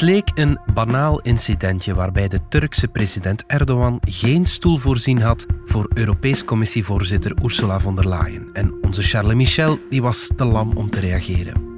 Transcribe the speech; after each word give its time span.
Het 0.00 0.08
leek 0.08 0.30
een 0.34 0.58
banaal 0.74 1.20
incidentje 1.20 1.94
waarbij 1.94 2.28
de 2.28 2.40
Turkse 2.48 2.88
president 2.88 3.44
Erdogan 3.46 4.00
geen 4.00 4.46
stoel 4.46 4.76
voorzien 4.76 5.20
had 5.20 5.46
voor 5.64 5.90
Europees 5.94 6.44
Commissievoorzitter 6.44 7.32
Ursula 7.42 7.80
von 7.80 7.94
der 7.94 8.08
Leyen. 8.08 8.48
En 8.52 8.74
onze 8.82 9.02
Charles 9.02 9.34
Michel 9.34 9.78
die 9.90 10.02
was 10.02 10.30
te 10.36 10.44
lam 10.44 10.72
om 10.72 10.90
te 10.90 11.00
reageren. 11.00 11.74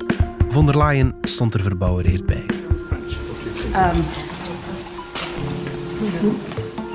Von 0.48 0.66
der 0.66 0.78
Leyen 0.78 1.14
stond 1.22 1.54
er 1.54 1.62
verbouwereerd 1.62 2.26
bij. 2.26 2.44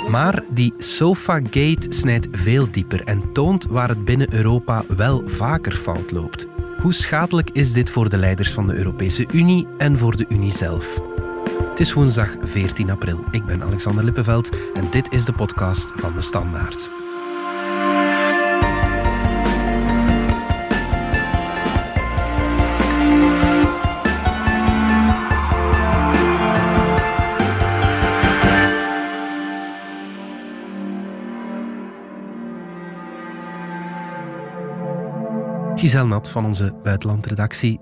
Maar 0.10 0.44
die 0.50 0.74
Sofa-gate 0.78 1.86
snijdt 1.90 2.28
veel 2.32 2.72
dieper 2.72 3.04
en 3.04 3.34
toont 3.34 3.66
waar 3.66 3.90
het 3.90 4.06
binnen 4.06 4.34
Europa 4.34 4.84
wel 4.96 5.24
vaker 5.26 5.74
fout 5.74 6.12
loopt. 6.12 6.48
Hoe 6.82 6.94
schadelijk 6.94 7.50
is 7.50 7.74
dit 7.74 7.90
voor 7.90 8.10
de 8.10 8.18
leiders 8.18 8.52
van 8.52 8.68
de 8.68 8.76
Europese 8.76 9.26
Unie 9.32 9.68
en 9.78 9.98
voor 9.98 10.16
de 10.16 10.26
Unie 10.30 10.52
zelf? 10.52 11.16
Het 11.78 11.88
is 11.88 11.94
woensdag 11.94 12.36
14 12.42 12.90
april. 12.90 13.24
Ik 13.32 13.46
ben 13.46 13.64
Alexander 13.64 14.04
Lippenveld 14.04 14.50
en 14.74 14.90
dit 14.92 15.12
is 15.12 15.26
de 15.26 15.34
podcast 15.34 15.92
van 15.96 16.14
de 16.14 16.22
Standaard. 16.22 16.90
Giselle 35.80 36.08
Nat 36.08 36.30
van 36.30 36.46
onze 36.46 36.74
buitenlandredactie. 36.84 37.80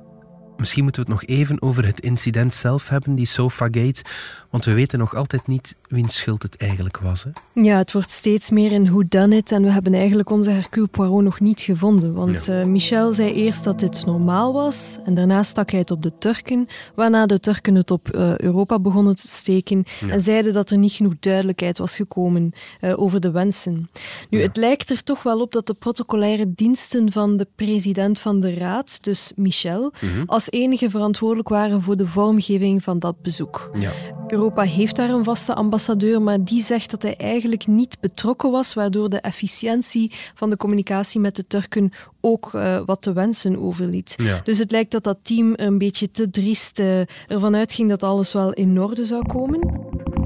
Misschien 0.57 0.83
moeten 0.83 1.05
we 1.05 1.11
het 1.11 1.21
nog 1.21 1.37
even 1.37 1.61
over 1.61 1.85
het 1.85 1.99
incident 1.99 2.53
zelf 2.53 2.89
hebben, 2.89 3.15
die 3.15 3.25
Sofagate. 3.25 4.03
Want 4.49 4.65
we 4.65 4.73
weten 4.73 4.99
nog 4.99 5.15
altijd 5.15 5.47
niet 5.47 5.75
wiens 5.87 6.15
schuld 6.15 6.43
het 6.43 6.57
eigenlijk 6.57 6.97
was. 6.97 7.23
Hè? 7.23 7.61
Ja, 7.61 7.77
het 7.77 7.91
wordt 7.91 8.11
steeds 8.11 8.49
meer 8.49 8.71
een 8.71 8.85
who 8.85 9.03
done 9.07 9.35
it. 9.35 9.51
En 9.51 9.63
we 9.63 9.71
hebben 9.71 9.93
eigenlijk 9.93 10.29
onze 10.29 10.49
Hercule 10.49 10.87
Poirot 10.87 11.23
nog 11.23 11.39
niet 11.39 11.61
gevonden. 11.61 12.13
Want 12.13 12.47
eh, 12.47 12.63
Michel 12.63 13.13
zei 13.13 13.33
eerst 13.33 13.63
dat 13.63 13.79
dit 13.79 14.05
normaal 14.05 14.53
was. 14.53 14.97
En 15.05 15.15
daarna 15.15 15.43
stak 15.43 15.69
hij 15.71 15.79
het 15.79 15.91
op 15.91 16.03
de 16.03 16.17
Turken. 16.17 16.67
Waarna 16.95 17.25
de 17.25 17.39
Turken 17.39 17.75
het 17.75 17.91
op 17.91 18.15
uh, 18.15 18.37
Europa 18.37 18.79
begonnen 18.79 19.15
te 19.15 19.27
steken. 19.27 19.83
En 20.09 20.21
zeiden 20.21 20.53
dat 20.53 20.69
er 20.69 20.77
niet 20.77 20.91
genoeg 20.91 21.13
duidelijkheid 21.19 21.77
was 21.77 21.95
gekomen 21.95 22.51
uh, 22.81 22.99
over 22.99 23.19
de 23.19 23.31
wensen. 23.31 23.89
Nu, 24.29 24.41
het 24.41 24.57
lijkt 24.57 24.89
er 24.89 25.03
toch 25.03 25.23
wel 25.23 25.41
op 25.41 25.51
dat 25.51 25.67
de 25.67 25.73
protocolaire 25.73 26.53
diensten 26.55 27.11
van 27.11 27.37
de 27.37 27.47
president 27.55 28.19
van 28.19 28.39
de 28.39 28.53
Raad, 28.53 29.03
dus 29.03 29.31
Michel, 29.35 29.93
mhm. 30.01 30.23
als 30.25 30.44
enige 30.51 30.89
verantwoordelijk 30.89 31.49
waren 31.49 31.81
voor 31.81 31.97
de 31.97 32.07
vormgeving 32.07 32.83
van 32.83 32.99
dat 32.99 33.21
bezoek. 33.21 33.69
Ja. 33.79 33.91
Europa 34.27 34.61
heeft 34.61 34.95
daar 34.95 35.09
een 35.09 35.23
vaste 35.23 35.53
ambassadeur, 35.53 36.21
maar 36.21 36.43
die 36.43 36.63
zegt 36.63 36.91
dat 36.91 37.01
hij 37.01 37.17
eigenlijk 37.17 37.67
niet 37.67 37.97
betrokken 37.99 38.51
was, 38.51 38.73
waardoor 38.73 39.09
de 39.09 39.19
efficiëntie 39.19 40.11
van 40.33 40.49
de 40.49 40.57
communicatie 40.57 41.19
met 41.19 41.35
de 41.35 41.47
Turken 41.47 41.91
ook 42.21 42.53
uh, 42.53 42.81
wat 42.85 43.01
te 43.01 43.13
wensen 43.13 43.57
overliet. 43.59 44.15
Dus 44.43 44.57
het 44.57 44.71
lijkt 44.71 44.91
dat 44.91 45.03
dat 45.03 45.17
team 45.21 45.53
een 45.55 45.77
beetje 45.77 46.11
te 46.11 46.29
driest 46.29 46.79
uh, 46.79 46.99
ervan 47.27 47.55
uitging 47.55 47.89
dat 47.89 48.03
alles 48.03 48.33
wel 48.33 48.53
in 48.53 48.81
orde 48.81 49.05
zou 49.05 49.25
komen. 49.27 49.59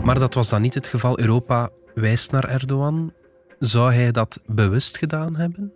Maar 0.03 0.19
dat 0.19 0.33
was 0.33 0.49
dan 0.49 0.61
niet 0.61 0.73
het 0.73 0.87
geval. 0.87 1.19
Europa 1.19 1.69
wijst 1.93 2.31
naar 2.31 2.49
Erdogan. 2.49 3.13
Zou 3.59 3.93
hij 3.93 4.11
dat 4.11 4.39
bewust 4.45 4.97
gedaan 4.97 5.35
hebben? 5.35 5.71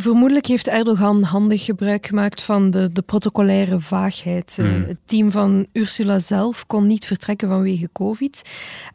Vermoedelijk 0.00 0.46
heeft 0.46 0.68
Erdogan 0.68 1.22
handig 1.22 1.64
gebruik 1.64 2.06
gemaakt 2.06 2.42
van 2.42 2.70
de, 2.70 2.92
de 2.92 3.02
protocolaire 3.02 3.80
vaagheid. 3.80 4.56
Eh, 4.58 4.66
hmm. 4.66 4.84
Het 4.86 4.96
team 5.04 5.30
van 5.30 5.66
Ursula 5.72 6.18
zelf 6.18 6.66
kon 6.66 6.86
niet 6.86 7.04
vertrekken 7.06 7.48
vanwege 7.48 7.88
COVID. 7.92 8.42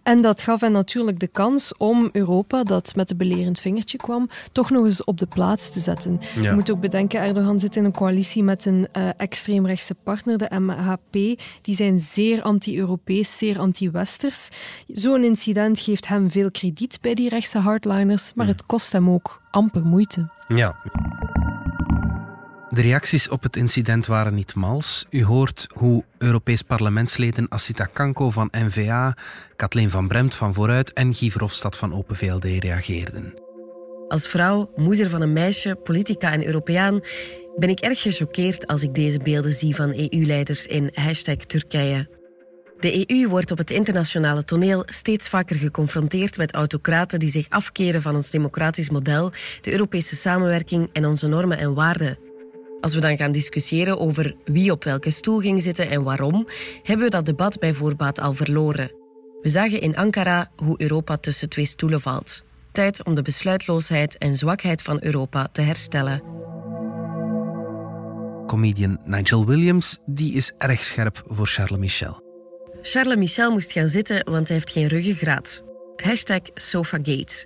En 0.04 0.22
dat 0.22 0.42
gaf 0.42 0.62
hen 0.62 0.72
natuurlijk 0.72 1.20
de 1.20 1.28
kans 1.28 1.78
om 1.78 2.10
Europa, 2.12 2.64
dat 2.64 2.96
met 2.96 3.12
een 3.12 3.18
belerend 3.18 3.60
vingertje 3.60 3.98
kwam, 3.98 4.30
toch 4.52 4.70
nog 4.70 4.86
eens 4.86 5.04
op 5.04 5.18
de 5.18 5.26
plaats 5.26 5.72
te 5.72 5.80
zetten. 5.80 6.20
Je 6.42 6.52
moet 6.52 6.72
ook 6.72 6.80
bedenken, 6.80 7.22
Erdogan 7.22 7.60
zit 7.60 7.76
in 7.76 7.86
een 7.86 7.92
coalitie 7.92 8.44
met 8.44 8.66
een 8.66 8.88
uh, 8.98 9.10
extreemrechtse 9.18 9.96
partner, 10.04 10.38
de 10.38 10.60
MHP. 10.60 11.14
Die 11.62 11.76
zijn 11.76 12.00
zeer 12.00 12.42
anti-Europees, 12.42 13.38
zeer 13.38 13.60
anti-Westers. 13.60 14.50
Zo'n 14.88 15.24
incident 15.24 15.80
geeft 15.80 16.08
hem 16.08 16.32
veel 16.32 16.52
krediet 16.52 16.98
bij 17.02 17.14
die 17.14 17.30
rechtse 17.30 17.60
hardliners, 17.60 18.34
maar 18.34 18.46
hmm. 18.46 18.56
het 18.56 18.66
kost 18.66 18.92
hem 18.92 19.10
ook 19.10 19.41
amper 19.52 19.86
moeite. 19.86 20.30
Ja. 20.48 20.76
De 22.70 22.82
reacties 22.82 23.30
op 23.30 23.44
het 23.44 23.56
incident 23.56 24.06
waren 24.06 24.34
niet 24.34 24.56
mals. 24.56 25.06
U 25.10 25.24
hoort 25.24 25.68
hoe 25.74 26.04
Europees 26.18 26.62
parlementsleden 26.62 27.50
Asita 27.50 27.86
Kanko 27.86 28.32
van 28.32 28.48
NVA, 28.52 29.16
Kathleen 29.56 29.90
van 29.90 30.08
Bremt 30.08 30.36
van 30.36 30.54
Vooruit 30.54 30.94
en 30.94 31.14
Guy 31.14 31.32
Verhofstadt 31.32 31.78
van 31.78 31.94
Open 31.94 32.16
VLD 32.16 32.44
reageerden. 32.44 33.34
Als 34.08 34.28
vrouw, 34.28 34.72
moeder 34.76 35.10
van 35.10 35.22
een 35.22 35.34
meisje, 35.34 35.76
politica 35.76 36.32
en 36.32 36.46
Europeaan 36.46 37.00
ben 37.56 37.70
ik 37.70 37.80
erg 37.80 38.02
gechoqueerd 38.02 38.68
als 38.68 38.84
ik 38.84 38.96
deze 38.96 39.20
beelden 39.20 39.54
zie 39.54 39.76
van 39.76 39.94
EU-leiders 39.94 40.68
in 40.68 40.90
hashtag 40.94 41.36
Turkije. 41.36 42.21
De 42.82 43.12
EU 43.12 43.28
wordt 43.28 43.52
op 43.52 43.58
het 43.58 43.70
internationale 43.70 44.44
toneel 44.44 44.84
steeds 44.86 45.30
vaker 45.30 45.56
geconfronteerd 45.56 46.38
met 46.38 46.54
autocraten 46.54 47.20
die 47.20 47.30
zich 47.30 47.50
afkeren 47.50 48.02
van 48.02 48.16
ons 48.16 48.30
democratisch 48.30 48.90
model, 48.90 49.32
de 49.62 49.72
Europese 49.72 50.16
samenwerking 50.16 50.90
en 50.94 51.06
onze 51.06 51.28
normen 51.28 51.58
en 51.58 51.74
waarden. 51.74 52.18
Als 52.80 52.94
we 52.94 53.00
dan 53.00 53.18
gaan 53.18 53.32
discussiëren 53.32 54.00
over 54.00 54.36
wie 54.46 54.72
op 54.72 54.84
welke 54.84 55.10
stoel 55.10 55.40
ging 55.40 55.62
zitten 55.62 55.90
en 55.90 56.04
waarom, 56.04 56.48
hebben 56.84 57.06
we 57.06 57.12
dat 57.12 57.26
debat 57.26 57.60
bij 57.60 57.74
voorbaat 57.74 58.20
al 58.20 58.34
verloren. 58.34 58.92
We 59.42 59.50
zagen 59.50 59.82
in 59.82 59.98
Ankara 59.98 60.52
hoe 60.56 60.82
Europa 60.82 61.18
tussen 61.18 61.50
twee 61.50 61.66
stoelen 61.66 62.02
valt. 62.02 62.44
Tijd 62.72 63.04
om 63.04 63.16
de 63.16 63.22
besluitloosheid 63.22 64.18
en 64.18 64.38
zwakheid 64.38 64.82
van 64.82 64.98
Europa 65.02 65.48
te 65.52 65.62
herstellen. 65.62 66.24
Comedian 68.48 69.00
Nigel 69.06 69.46
Williams 69.46 70.00
die 70.06 70.34
is 70.34 70.52
erg 70.58 70.84
scherp 70.84 71.24
voor 71.26 71.48
Charles 71.48 71.80
Michel. 71.80 72.31
Charles 72.82 73.16
Michel 73.16 73.52
moest 73.52 73.72
gaan 73.72 73.88
zitten, 73.88 74.32
want 74.32 74.48
hij 74.48 74.58
heeft 74.58 74.72
geen 74.72 74.88
ruggengraat. 74.88 75.64
Hashtag 75.96 76.42
Sofagate. 76.54 77.46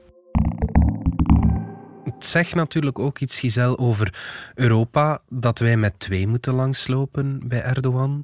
Het 2.04 2.26
zegt 2.26 2.56
natuurlijk 2.56 3.00
ook 3.00 3.20
iets, 3.20 3.40
Giselle, 3.40 3.78
over 3.78 4.14
Europa, 4.54 5.22
dat 5.30 5.60
wij 5.60 5.78
met 5.78 6.00
twee 6.00 6.28
moeten 6.28 6.54
langslopen 6.54 7.48
bij 7.48 7.62
Erdogan. 7.62 8.24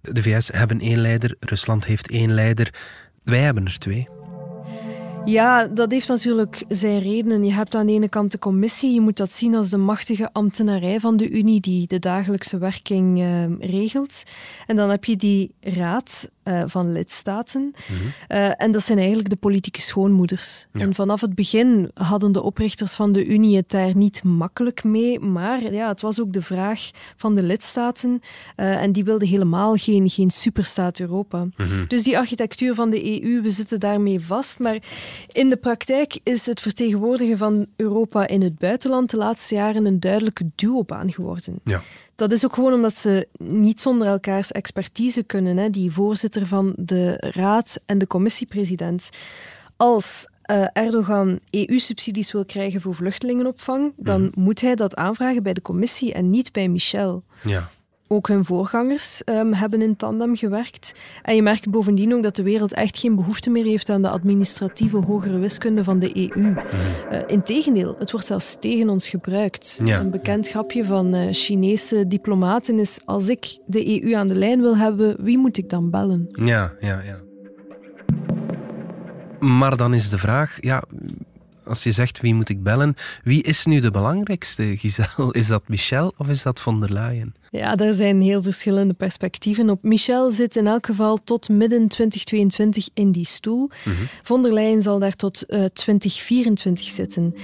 De 0.00 0.22
VS 0.22 0.48
hebben 0.52 0.80
één 0.80 0.98
leider, 0.98 1.36
Rusland 1.40 1.84
heeft 1.84 2.10
één 2.10 2.32
leider. 2.32 2.74
Wij 3.22 3.40
hebben 3.40 3.66
er 3.66 3.78
twee. 3.78 4.08
Ja, 5.24 5.66
dat 5.66 5.90
heeft 5.90 6.08
natuurlijk 6.08 6.64
zijn 6.68 6.98
redenen. 6.98 7.44
Je 7.44 7.52
hebt 7.52 7.74
aan 7.74 7.86
de 7.86 7.92
ene 7.92 8.08
kant 8.08 8.30
de 8.30 8.38
commissie, 8.38 8.94
je 8.94 9.00
moet 9.00 9.16
dat 9.16 9.32
zien 9.32 9.54
als 9.54 9.70
de 9.70 9.76
machtige 9.76 10.32
ambtenarij 10.32 11.00
van 11.00 11.16
de 11.16 11.30
Unie 11.30 11.60
die 11.60 11.86
de 11.86 11.98
dagelijkse 11.98 12.58
werking 12.58 13.18
uh, 13.18 13.44
regelt. 13.58 14.22
En 14.66 14.76
dan 14.76 14.90
heb 14.90 15.04
je 15.04 15.16
die 15.16 15.54
raad 15.60 16.30
uh, 16.44 16.62
van 16.66 16.92
lidstaten. 16.92 17.60
Mm 17.60 17.96
uh, 18.28 18.62
en 18.62 18.72
dat 18.72 18.82
zijn 18.82 18.98
eigenlijk 18.98 19.28
de 19.28 19.36
politieke 19.36 19.80
schoonmoeders. 19.80 20.66
Ja. 20.72 20.80
En 20.80 20.94
vanaf 20.94 21.20
het 21.20 21.34
begin 21.34 21.90
hadden 21.94 22.32
de 22.32 22.42
oprichters 22.42 22.94
van 22.94 23.12
de 23.12 23.26
Unie 23.26 23.56
het 23.56 23.70
daar 23.70 23.96
niet 23.96 24.24
makkelijk 24.24 24.84
mee. 24.84 25.20
Maar 25.20 25.72
ja, 25.72 25.88
het 25.88 26.00
was 26.00 26.20
ook 26.20 26.32
de 26.32 26.42
vraag 26.42 26.90
van 27.16 27.34
de 27.34 27.42
lidstaten. 27.42 28.20
En 28.54 28.92
die 28.92 29.04
wilden 29.04 29.28
helemaal 29.28 29.76
geen, 29.76 30.08
geen 30.08 30.30
superstaat 30.30 31.00
Europa. 31.00 31.44
Mm 31.44 31.52
-hmm. 31.56 31.84
Dus 31.88 32.02
die 32.02 32.18
architectuur 32.18 32.74
van 32.74 32.90
de 32.90 33.22
EU, 33.22 33.42
we 33.42 33.50
zitten 33.50 33.80
daarmee 33.80 34.20
vast. 34.20 34.58
Maar 34.58 34.78
in 35.32 35.48
de 35.48 35.56
praktijk 35.56 36.18
is 36.22 36.46
het 36.46 36.60
vertegenwoordigen 36.60 37.38
van 37.38 37.66
Europa 37.76 38.26
in 38.26 38.42
het 38.42 38.58
buitenland 38.58 39.10
de 39.10 39.16
laatste 39.16 39.54
jaren 39.54 39.84
een 39.84 40.00
duidelijke 40.00 40.50
duobaan 40.54 41.12
geworden. 41.12 41.60
Ja. 41.64 41.82
Dat 42.14 42.32
is 42.32 42.44
ook 42.44 42.54
gewoon 42.54 42.72
omdat 42.72 42.96
ze 42.96 43.28
niet 43.38 43.80
zonder 43.80 44.06
elkaars 44.06 44.52
expertise 44.52 45.22
kunnen. 45.22 45.56
Hè. 45.56 45.70
Die 45.70 45.90
voorzitter 45.90 46.46
van 46.46 46.72
de 46.76 47.30
raad 47.34 47.80
en 47.86 47.98
de 47.98 48.06
commissiepresident. 48.06 49.10
Als 49.76 50.28
uh, 50.50 50.66
Erdogan 50.72 51.38
EU-subsidies 51.50 52.32
wil 52.32 52.44
krijgen 52.44 52.80
voor 52.80 52.94
vluchtelingenopvang, 52.94 53.92
dan 53.96 54.22
mhm. 54.22 54.40
moet 54.40 54.60
hij 54.60 54.74
dat 54.74 54.96
aanvragen 54.96 55.42
bij 55.42 55.52
de 55.52 55.62
commissie 55.62 56.12
en 56.12 56.30
niet 56.30 56.52
bij 56.52 56.68
Michel. 56.68 57.22
Ja. 57.42 57.70
Ook 58.12 58.28
hun 58.28 58.44
voorgangers 58.44 59.22
um, 59.24 59.52
hebben 59.52 59.82
in 59.82 59.96
tandem 59.96 60.36
gewerkt. 60.36 60.92
En 61.22 61.34
je 61.34 61.42
merkt 61.42 61.70
bovendien 61.70 62.14
ook 62.14 62.22
dat 62.22 62.36
de 62.36 62.42
wereld 62.42 62.74
echt 62.74 62.98
geen 62.98 63.14
behoefte 63.14 63.50
meer 63.50 63.64
heeft 63.64 63.90
aan 63.90 64.02
de 64.02 64.08
administratieve 64.08 64.96
hogere 64.96 65.38
wiskunde 65.38 65.84
van 65.84 65.98
de 65.98 66.16
EU. 66.16 66.40
Uh, 66.44 66.54
Integendeel, 67.26 67.96
het 67.98 68.10
wordt 68.10 68.26
zelfs 68.26 68.56
tegen 68.60 68.88
ons 68.88 69.08
gebruikt. 69.08 69.80
Ja. 69.84 70.00
Een 70.00 70.10
bekend 70.10 70.48
grapje 70.48 70.84
van 70.84 71.14
uh, 71.14 71.32
Chinese 71.32 72.06
diplomaten 72.06 72.78
is: 72.78 73.00
als 73.04 73.28
ik 73.28 73.58
de 73.66 74.02
EU 74.02 74.14
aan 74.14 74.28
de 74.28 74.34
lijn 74.34 74.60
wil 74.60 74.76
hebben, 74.76 75.16
wie 75.24 75.38
moet 75.38 75.58
ik 75.58 75.68
dan 75.68 75.90
bellen? 75.90 76.28
Ja, 76.32 76.72
ja, 76.80 77.02
ja. 77.02 77.20
Maar 79.38 79.76
dan 79.76 79.94
is 79.94 80.10
de 80.10 80.18
vraag, 80.18 80.58
ja, 80.60 80.82
als 81.64 81.82
je 81.82 81.92
zegt 81.92 82.20
wie 82.20 82.34
moet 82.34 82.48
ik 82.48 82.62
bellen, 82.62 82.94
wie 83.22 83.42
is 83.42 83.66
nu 83.66 83.80
de 83.80 83.90
belangrijkste, 83.90 84.76
Giselle? 84.76 85.32
Is 85.32 85.46
dat 85.46 85.68
Michel 85.68 86.12
of 86.16 86.28
is 86.28 86.42
dat 86.42 86.60
von 86.60 86.80
der 86.80 86.92
Leyen? 86.92 87.34
Ja, 87.50 87.76
daar 87.76 87.92
zijn 87.92 88.20
heel 88.20 88.42
verschillende 88.42 88.94
perspectieven 88.94 89.70
op. 89.70 89.82
Michel 89.82 90.30
zit 90.30 90.56
in 90.56 90.66
elk 90.66 90.86
geval 90.86 91.18
tot 91.24 91.48
midden 91.48 91.88
2022 91.88 92.88
in 92.94 93.12
die 93.12 93.26
stoel. 93.26 93.70
Mm 93.84 93.92
Von 94.22 94.42
der 94.42 94.52
Leyen 94.52 94.82
zal 94.82 94.98
daar 94.98 95.16
tot 95.16 95.44
uh, 95.48 95.64
eh, 95.64 95.70
2024 95.72 96.86
zitten. 96.86 97.34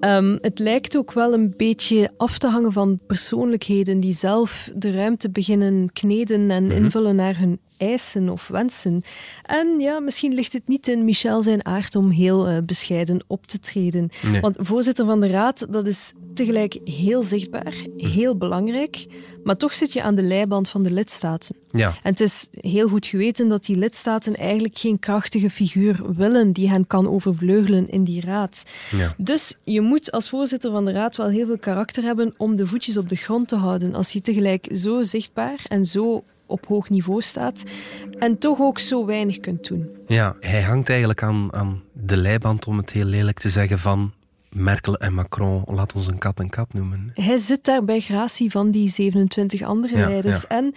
Um, 0.00 0.38
het 0.40 0.58
lijkt 0.58 0.96
ook 0.96 1.12
wel 1.12 1.32
een 1.32 1.54
beetje 1.56 2.10
af 2.16 2.38
te 2.38 2.48
hangen 2.48 2.72
van 2.72 3.00
persoonlijkheden 3.06 4.00
die 4.00 4.12
zelf 4.12 4.70
de 4.74 4.92
ruimte 4.92 5.30
beginnen 5.30 5.92
kneden 5.92 6.50
en 6.50 6.64
mhm. 6.64 6.76
invullen 6.76 7.16
naar 7.16 7.38
hun 7.38 7.58
eisen 7.76 8.28
of 8.28 8.48
wensen. 8.48 9.02
En 9.42 9.80
ja, 9.80 10.00
misschien 10.00 10.34
ligt 10.34 10.52
het 10.52 10.68
niet 10.68 10.88
in 10.88 11.04
Michel 11.04 11.42
zijn 11.42 11.66
aard 11.66 11.94
om 11.94 12.10
heel 12.10 12.50
uh, 12.50 12.56
bescheiden 12.64 13.24
op 13.26 13.46
te 13.46 13.58
treden. 13.58 14.10
Want 14.40 14.56
voorzitter 14.60 15.06
van 15.06 15.20
de 15.20 15.28
raad, 15.28 15.66
dat 15.70 15.86
is 15.86 16.12
tegelijk 16.34 16.78
heel 16.84 17.22
zichtbaar, 17.22 17.74
heel 17.96 18.36
belangrijk, 18.36 19.06
maar 19.44 19.56
toch 19.56 19.74
zit 19.74 19.92
je 19.92 20.02
aan 20.02 20.14
de 20.14 20.22
leiband 20.22 20.68
van 20.68 20.82
de 20.82 20.90
lidstaten. 20.90 21.56
Ja. 21.70 21.88
En 21.88 22.10
het 22.10 22.20
is 22.20 22.48
heel 22.52 22.88
goed 22.88 23.06
geweten 23.06 23.48
dat 23.48 23.64
die 23.64 23.76
lidstaten 23.76 24.36
eigenlijk 24.36 24.78
geen 24.78 24.98
krachtige 24.98 25.50
figuur 25.50 26.00
willen 26.16 26.52
die 26.52 26.68
hen 26.68 26.86
kan 26.86 27.08
overvleugelen 27.08 27.90
in 27.90 28.04
die 28.04 28.20
raad. 28.20 28.62
Ja. 28.96 29.14
Dus 29.16 29.58
je 29.64 29.80
moet 29.80 30.12
als 30.12 30.28
voorzitter 30.28 30.70
van 30.70 30.84
de 30.84 30.92
raad 30.92 31.16
wel 31.16 31.28
heel 31.28 31.46
veel 31.46 31.58
karakter 31.58 32.02
hebben 32.02 32.34
om 32.36 32.56
de 32.56 32.66
voetjes 32.66 32.96
op 32.96 33.08
de 33.08 33.16
grond 33.16 33.48
te 33.48 33.56
houden. 33.56 33.94
Als 33.94 34.12
je 34.12 34.20
tegelijk 34.20 34.68
zo 34.72 35.02
zichtbaar 35.02 35.60
en 35.68 35.84
zo 35.84 36.24
op 36.46 36.66
hoog 36.66 36.88
niveau 36.88 37.22
staat 37.22 37.64
en 38.18 38.38
toch 38.38 38.60
ook 38.60 38.78
zo 38.78 39.06
weinig 39.06 39.40
kunt 39.40 39.68
doen. 39.68 39.88
Ja, 40.06 40.36
hij 40.40 40.62
hangt 40.62 40.88
eigenlijk 40.88 41.22
aan, 41.22 41.52
aan 41.52 41.82
de 41.92 42.16
leiband, 42.16 42.66
om 42.66 42.76
het 42.76 42.90
heel 42.90 43.04
lelijk 43.04 43.38
te 43.38 43.48
zeggen, 43.48 43.78
van 43.78 44.12
Merkel 44.50 44.96
en 44.96 45.14
Macron, 45.14 45.62
laat 45.66 45.94
ons 45.94 46.06
een 46.06 46.18
kat 46.18 46.38
een 46.40 46.50
kat 46.50 46.72
noemen. 46.72 47.10
Hij 47.14 47.36
zit 47.36 47.64
daar 47.64 47.84
bij 47.84 48.00
gratie 48.00 48.50
van 48.50 48.70
die 48.70 48.88
27 48.88 49.62
andere 49.62 49.96
leiders. 49.96 50.46
En 50.46 50.74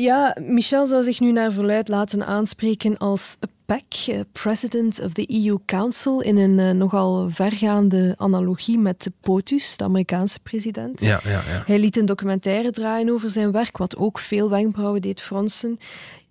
ja, 0.00 0.36
Michel 0.40 0.86
zou 0.86 1.02
zich 1.02 1.20
nu 1.20 1.32
naar 1.32 1.52
verluid 1.52 1.88
laten 1.88 2.26
aanspreken 2.26 2.98
als 2.98 3.36
PEC, 3.66 4.06
eh, 4.06 4.20
President 4.32 5.00
of 5.04 5.12
the 5.12 5.44
EU 5.44 5.58
Council, 5.66 6.20
in 6.20 6.36
een 6.36 6.58
uh, 6.58 6.70
nogal 6.70 7.30
vergaande 7.30 8.14
analogie 8.18 8.78
met 8.78 9.02
de 9.02 9.12
POTUS, 9.20 9.76
de 9.76 9.84
Amerikaanse 9.84 10.38
president. 10.40 11.00
Ja, 11.00 11.20
ja, 11.24 11.30
ja. 11.30 11.62
Hij 11.66 11.78
liet 11.78 11.96
een 11.96 12.06
documentaire 12.06 12.70
draaien 12.70 13.10
over 13.10 13.30
zijn 13.30 13.52
werk, 13.52 13.76
wat 13.76 13.96
ook 13.96 14.18
veel 14.18 14.50
wenkbrauwen 14.50 15.00
deed 15.00 15.22
fronsen. 15.22 15.78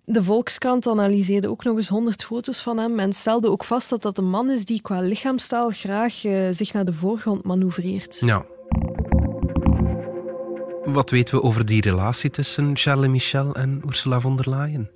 De 0.04 0.24
Volkskrant 0.24 0.88
analyseerde 0.88 1.50
ook 1.50 1.64
nog 1.64 1.76
eens 1.76 1.88
honderd 1.88 2.24
foto's 2.24 2.62
van 2.62 2.78
hem 2.78 3.00
en 3.00 3.14
stelde 3.14 3.50
ook 3.50 3.64
vast 3.64 3.90
dat 3.90 4.02
dat 4.02 4.18
een 4.18 4.30
man 4.30 4.50
is 4.50 4.66
die 4.66 4.82
qua 4.82 5.00
lichaamstaal 5.00 5.70
graag 5.70 6.24
uh, 6.24 6.48
zich 6.52 6.74
naar 6.74 6.86
de 6.86 6.94
voorgrond 6.94 7.44
manoeuvreert. 7.44 8.20
Ja. 8.20 8.46
Wat 10.96 11.10
weten 11.10 11.36
we 11.36 11.44
over 11.44 11.66
die 11.66 11.82
relatie 11.82 12.30
tussen 12.30 12.76
Charles 12.78 13.10
Michel 13.10 13.54
en 13.56 13.82
Ursula 13.86 14.20
von 14.20 14.38
der 14.38 14.50
Leyen? 14.50 14.90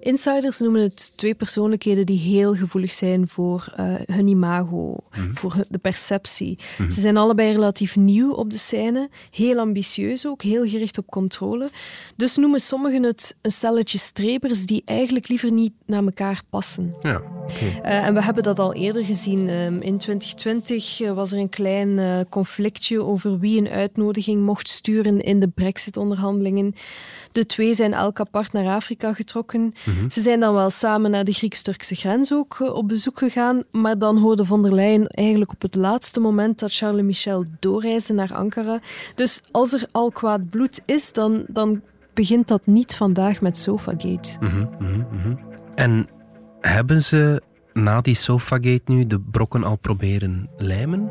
Insiders 0.00 0.58
noemen 0.58 0.82
het 0.82 1.12
twee 1.16 1.34
persoonlijkheden 1.34 2.06
die 2.06 2.18
heel 2.18 2.54
gevoelig 2.54 2.92
zijn 2.92 3.28
voor 3.28 3.74
uh, 3.80 3.94
hun 4.06 4.28
imago, 4.28 4.96
mhm. 5.10 5.34
voor 5.34 5.54
de 5.68 5.78
perceptie. 5.78 6.58
Mhm. 6.78 6.90
Ze 6.90 7.00
zijn 7.00 7.16
allebei 7.16 7.52
relatief 7.52 7.96
nieuw 7.96 8.32
op 8.32 8.50
de 8.50 8.58
scène, 8.58 9.08
heel 9.30 9.58
ambitieus 9.58 10.26
ook, 10.26 10.42
heel 10.42 10.66
gericht 10.66 10.98
op 10.98 11.06
controle. 11.06 11.68
Dus 12.16 12.36
noemen 12.36 12.60
sommigen 12.60 13.02
het 13.02 13.36
een 13.42 13.50
stelletje 13.50 13.98
strebers 13.98 14.66
die 14.66 14.82
eigenlijk 14.84 15.28
liever 15.28 15.52
niet 15.52 15.72
naar 15.86 16.04
elkaar 16.04 16.40
passen. 16.50 16.94
Ja, 17.02 17.16
okay. 17.16 17.68
uh, 17.68 17.78
eh, 17.82 18.06
en 18.06 18.14
we 18.14 18.22
hebben 18.22 18.42
dat 18.42 18.58
al 18.58 18.74
eerder 18.74 19.04
gezien. 19.04 19.48
Um, 19.48 19.80
in 19.80 19.98
2020 19.98 21.00
uh, 21.00 21.12
was 21.12 21.32
er 21.32 21.38
een 21.38 21.48
klein 21.48 22.26
conflictje 22.28 23.02
over 23.02 23.38
wie 23.38 23.58
een 23.58 23.68
uitnodiging 23.68 24.42
mocht 24.42 24.68
sturen 24.68 25.20
in 25.20 25.40
de 25.40 25.48
Brexit-onderhandelingen. 25.48 26.74
De 27.32 27.46
twee 27.46 27.74
zijn 27.74 27.94
elk 27.94 28.20
apart 28.20 28.52
naar 28.52 28.74
Afrika 28.74 29.12
getrokken. 29.12 29.65
Mhm. 29.84 30.08
Ze 30.08 30.20
zijn 30.20 30.40
dan 30.40 30.54
wel 30.54 30.70
samen 30.70 31.10
naar 31.10 31.24
de 31.24 31.32
Grieks-Turkse 31.32 31.94
grens 31.94 32.32
ook 32.32 32.56
eh, 32.60 32.74
op 32.74 32.88
bezoek 32.88 33.18
gegaan, 33.18 33.62
maar 33.70 33.98
dan 33.98 34.18
hoorde 34.18 34.44
von 34.44 34.62
der 34.62 34.74
Leyen 34.74 35.06
eigenlijk 35.06 35.52
op 35.52 35.62
het 35.62 35.74
laatste 35.74 36.20
moment 36.20 36.58
dat 36.58 36.74
Charles 36.74 37.02
Michel 37.02 37.44
doorreisde 37.60 38.12
naar 38.12 38.34
Ankara. 38.34 38.80
Dus 39.14 39.42
als 39.50 39.72
er 39.72 39.86
al 39.92 40.10
kwaad 40.10 40.50
bloed 40.50 40.82
is, 40.84 41.12
dan, 41.12 41.44
dan 41.48 41.80
begint 42.14 42.48
dat 42.48 42.66
niet 42.66 42.94
vandaag 42.94 43.40
met 43.40 43.58
Sofagate. 43.58 44.36
Mm 44.40 44.68
-hmm, 44.78 45.38
En 45.74 46.08
hebben 46.60 47.02
ze 47.02 47.42
na 47.72 48.00
die 48.00 48.14
Sofagate 48.14 48.82
nu 48.84 49.06
de 49.06 49.20
brokken 49.20 49.64
al 49.64 49.76
proberen 49.76 50.48
lijmen? 50.56 51.10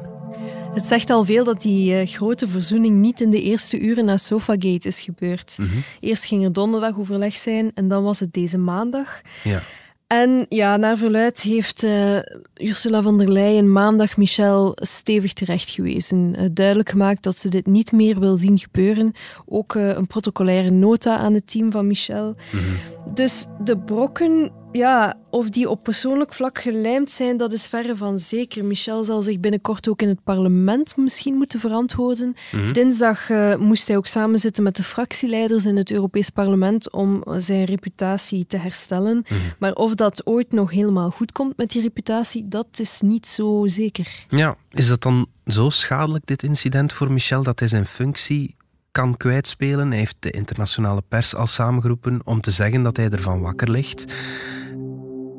Het 0.76 0.86
zegt 0.86 1.10
al 1.10 1.26
veel 1.26 1.44
dat 1.44 1.62
die 1.62 2.02
uh, 2.02 2.08
grote 2.08 2.48
verzoening 2.48 2.96
niet 2.96 3.22
in 3.22 3.30
de 3.30 3.42
eerste 3.42 3.80
uren 3.80 4.06
na 4.06 4.18
Sofagate 4.18 4.88
is 4.88 5.02
gebeurd. 5.02 5.56
Mm 5.60 5.68
-hmm. 5.68 5.84
Eerst 6.00 6.26
ging 6.26 6.44
er 6.44 6.54
donderdag 6.54 7.00
overleg 7.00 7.38
zijn 7.38 7.72
en 7.74 7.88
dan 7.88 8.04
was 8.04 8.20
het 8.20 8.34
deze 8.34 8.58
maandag. 8.58 9.22
Ja. 9.44 9.62
En 10.08 10.46
ja, 10.50 10.78
naar 10.78 10.98
verluid 10.98 11.42
heeft 11.42 11.84
uh, 11.84 12.18
Ursula 12.54 13.02
von 13.02 13.18
der 13.18 13.32
Leyen 13.32 13.72
maandag 13.72 14.18
Michel 14.18 14.72
stevig 14.76 15.34
terecht 15.34 15.70
gewezen. 15.70 16.36
Uh, 16.40 16.46
duidelijk 16.52 16.90
gemaakt 16.90 17.24
dat 17.24 17.38
ze 17.38 17.50
dit 17.50 17.66
niet 17.66 17.92
meer 17.92 18.20
wil 18.20 18.38
zien 18.38 18.58
gebeuren. 18.58 19.14
Ook 19.46 19.76
uh, 19.76 19.88
een 19.88 20.08
protocolaire 20.08 20.70
nota 20.70 21.18
aan 21.18 21.34
het 21.34 21.48
team 21.48 21.72
van 21.72 21.88
Michel. 21.88 22.26
Mm 22.26 22.60
-hmm. 22.60 23.14
Dus 23.14 23.48
de 23.64 23.78
brokken 23.78 24.52
ja, 24.78 25.18
of 25.30 25.50
die 25.50 25.70
op 25.70 25.84
persoonlijk 25.84 26.34
vlak 26.34 26.60
gelijmd 26.60 27.12
zijn, 27.12 27.38
dat 27.38 27.54
is 27.54 27.68
verre 27.68 27.96
van 27.96 28.18
zeker. 28.18 28.66
Michel 28.66 29.04
zal 29.04 29.22
zich 29.22 29.40
binnenkort 29.40 29.90
ook 29.90 30.02
in 30.02 30.08
het 30.08 30.24
parlement 30.24 30.98
misschien 30.98 31.36
moeten 31.36 31.60
verantwoorden. 31.60 32.36
Mm 32.52 32.74
Dinsdag 32.74 33.30
uh, 33.30 33.56
moest 33.56 33.88
hij 33.88 33.98
ook 33.98 34.08
samenzitten 34.08 34.64
met 34.64 34.76
de 34.76 34.84
fractieleiders 34.84 35.66
in 35.66 35.76
het 35.76 35.92
Europees 35.92 36.30
Parlement 36.30 36.92
om 36.92 37.24
zijn 37.38 37.64
reputatie 37.64 38.48
te 38.48 38.58
herstellen. 38.58 39.18
Mhm. 39.18 39.40
Maar 39.60 39.74
of 39.74 39.96
dat 39.96 40.26
ooit 40.26 40.52
nog 40.52 40.72
helemaal 40.72 41.10
goed 41.10 41.32
komt 41.32 41.58
met 41.58 41.70
die 41.70 41.82
reputatie, 41.82 42.48
dat 42.48 42.68
is 42.72 43.02
niet 43.02 43.28
zo 43.28 43.64
zeker. 43.66 44.26
Ja, 44.30 44.56
is 44.72 44.88
dat 44.88 45.02
dan 45.02 45.28
zo 45.46 45.70
schadelijk, 45.70 46.26
dit 46.26 46.44
incident 46.44 46.94
voor 46.94 47.12
Michel, 47.12 47.44
dat 47.44 47.60
hij 47.60 47.68
zijn 47.68 47.86
functie 47.86 48.56
kan 48.96 49.18
kwijtspelen. 49.18 49.90
Hij 49.90 49.98
heeft 49.98 50.16
de 50.20 50.32
internationale 50.32 51.04
pers 51.08 51.36
al 51.36 51.48
samengeroepen 51.48 52.22
om 52.24 52.42
te 52.42 52.52
zeggen 52.52 52.84
dat 52.84 52.98
hij 52.98 53.10
ervan 53.10 53.42
wakker 53.42 53.72
ligt. 53.72 54.06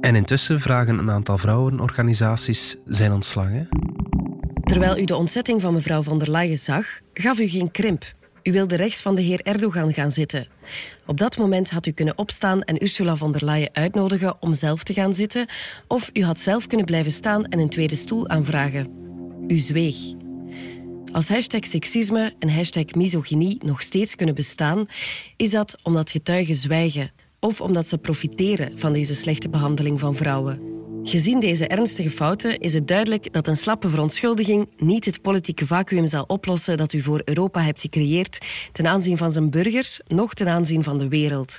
En 0.07 0.15
intussen 0.15 0.61
vragen 0.61 0.99
een 0.99 1.11
aantal 1.11 1.39
vrouwenorganisaties 1.39 2.77
zijn 2.87 3.13
ontslag. 3.13 3.49
Hè? 3.49 3.63
Terwijl 4.63 4.99
u 4.99 5.05
de 5.05 5.17
ontzetting 5.17 5.61
van 5.61 5.73
mevrouw 5.75 6.03
van 6.03 6.19
der 6.19 6.31
Leyen 6.31 6.59
zag, 6.59 6.87
gaf 7.13 7.39
u 7.39 7.47
geen 7.47 7.71
krimp. 7.71 8.05
U 8.43 8.53
wilde 8.53 8.77
rechts 8.77 9.01
van 9.01 9.15
de 9.15 9.23
heer 9.23 9.41
Erdogan 9.43 9.95
gaan 9.95 10.11
zitten. 10.11 10.47
Op 11.07 11.19
dat 11.19 11.37
moment 11.37 11.71
had 11.71 11.87
u 11.87 11.91
kunnen 11.91 12.19
opstaan 12.19 12.63
en 12.63 12.83
Ursula 12.83 13.17
von 13.17 13.33
der 13.33 13.45
Leyen 13.45 13.69
uitnodigen 13.73 14.43
om 14.43 14.55
zelf 14.55 14.83
te 14.83 14.93
gaan 14.93 15.15
zitten, 15.15 15.47
of 15.87 16.11
u 16.13 16.25
had 16.25 16.41
zelf 16.41 16.67
kunnen 16.67 16.87
blijven 16.87 17.13
staan 17.13 17.45
en 17.45 17.59
een 17.59 17.69
tweede 17.69 17.97
stoel 17.97 18.29
aanvragen. 18.29 18.91
U 19.47 19.59
zweeg. 19.59 19.97
Als 21.13 21.29
hashtag 21.29 21.65
seksisme 21.65 22.35
en 22.39 22.51
hashtag 22.51 22.95
misogynie 22.95 23.59
nog 23.65 23.83
steeds 23.83 24.15
kunnen 24.15 24.35
bestaan, 24.35 24.87
is 25.37 25.51
dat 25.51 25.77
omdat 25.83 26.11
getuigen 26.11 26.55
zwijgen 26.55 27.11
of 27.47 27.61
omdat 27.61 27.89
ze 27.89 27.99
profiteren 27.99 28.79
van 28.79 28.93
deze 28.93 29.15
slechte 29.15 29.49
behandeling 29.49 30.01
van 30.01 30.15
vrouwen. 30.15 30.61
Gezien 31.03 31.41
deze 31.41 31.67
ernstige 31.67 32.11
fouten 32.11 32.59
is 32.59 32.75
het 32.75 32.89
duidelijk 32.89 33.33
dat 33.33 33.47
een 33.47 33.57
slappe 33.57 33.89
verontschuldiging 33.89 34.69
niet 34.77 35.05
het 35.05 35.23
politieke 35.23 35.67
vacuüm 35.67 36.07
zal 36.07 36.25
oplossen 36.27 36.77
dat 36.77 36.93
u 36.93 37.01
voor 37.01 37.23
Europa 37.25 37.61
hebt 37.61 37.81
gecreëerd 37.81 38.47
ten 38.73 38.87
aanzien 38.87 39.17
van 39.17 39.33
zijn 39.33 39.51
burgers, 39.51 40.01
noch 40.07 40.35
ten 40.35 40.49
aanzien 40.49 40.83
van 40.83 40.99
de 40.99 41.09
wereld. 41.09 41.59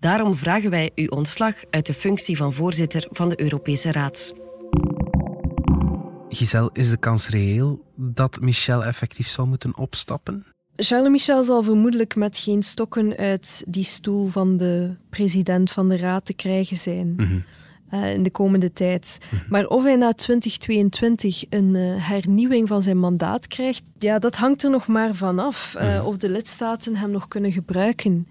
Daarom 0.00 0.36
vragen 0.36 0.70
wij 0.70 0.90
uw 0.94 1.08
ontslag 1.08 1.54
uit 1.70 1.86
de 1.86 1.94
functie 1.94 2.36
van 2.36 2.52
voorzitter 2.52 3.06
van 3.10 3.28
de 3.28 3.40
Europese 3.40 3.92
Raad. 3.92 4.34
Giselle, 6.28 6.70
is 6.72 6.90
de 6.90 6.98
kans 6.98 7.28
reëel 7.28 7.84
dat 7.96 8.40
Michel 8.40 8.84
effectief 8.84 9.28
zal 9.28 9.46
moeten 9.46 9.78
opstappen? 9.78 10.46
Charles 10.80 11.10
Michel 11.10 11.42
zal 11.42 11.62
vermoedelijk 11.62 12.16
met 12.16 12.38
geen 12.38 12.62
stokken 12.62 13.16
uit 13.16 13.64
die 13.66 13.84
stoel 13.84 14.26
van 14.26 14.56
de 14.56 14.94
president 15.10 15.70
van 15.70 15.88
de 15.88 15.96
raad 15.96 16.24
te 16.24 16.32
krijgen 16.34 16.76
zijn. 16.76 17.14
Mhm. 17.16 17.38
Uh, 17.94 18.12
in 18.12 18.22
de 18.22 18.30
komende 18.30 18.72
tijd. 18.72 19.18
Mhm. 19.30 19.42
Maar 19.48 19.66
of 19.66 19.82
hij 19.82 19.96
na 19.96 20.12
2022 20.12 21.44
een 21.48 21.74
uh, 21.74 22.08
hernieuwing 22.08 22.68
van 22.68 22.82
zijn 22.82 22.98
mandaat 22.98 23.46
krijgt, 23.46 23.82
ja, 23.98 24.18
dat 24.18 24.36
hangt 24.36 24.62
er 24.62 24.70
nog 24.70 24.86
maar 24.86 25.14
vanaf. 25.14 25.76
Uh. 25.80 26.06
Of 26.06 26.16
de 26.16 26.30
lidstaten 26.30 26.96
hem 26.96 27.10
nog 27.10 27.28
kunnen 27.28 27.52
gebruiken. 27.52 28.28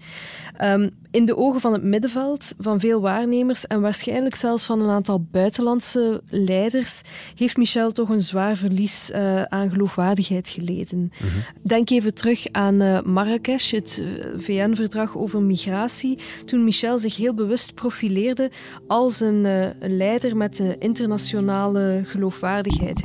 Um, 0.62 0.90
in 1.18 1.26
de 1.26 1.36
ogen 1.36 1.60
van 1.60 1.72
het 1.72 1.82
middenveld, 1.82 2.54
van 2.58 2.80
veel 2.80 3.00
waarnemers 3.00 3.66
en 3.66 3.80
waarschijnlijk 3.80 4.34
zelfs 4.34 4.64
van 4.64 4.80
een 4.80 4.90
aantal 4.90 5.26
buitenlandse 5.30 6.22
leiders, 6.28 7.00
heeft 7.34 7.56
Michel 7.56 7.92
toch 7.92 8.08
een 8.08 8.22
zwaar 8.22 8.56
verlies 8.56 9.10
uh, 9.10 9.42
aan 9.42 9.70
geloofwaardigheid 9.70 10.48
geleden. 10.48 11.12
Mhm. 11.18 11.28
Denk 11.62 11.90
even 11.90 12.14
terug 12.14 12.46
aan 12.52 12.82
uh, 12.82 13.00
Marrakesh, 13.00 13.70
het 13.70 14.02
uh, 14.02 14.08
VN-verdrag 14.36 15.16
over 15.16 15.42
migratie, 15.42 16.18
toen 16.44 16.64
Michel 16.64 16.98
zich 16.98 17.16
heel 17.16 17.34
bewust 17.34 17.74
profileerde 17.74 18.50
als 18.86 19.20
een, 19.20 19.44
een 19.44 19.96
leider 19.96 20.36
met 20.36 20.58
een 20.58 20.80
internationale 20.80 22.00
geloofwaardigheid. 22.04 23.04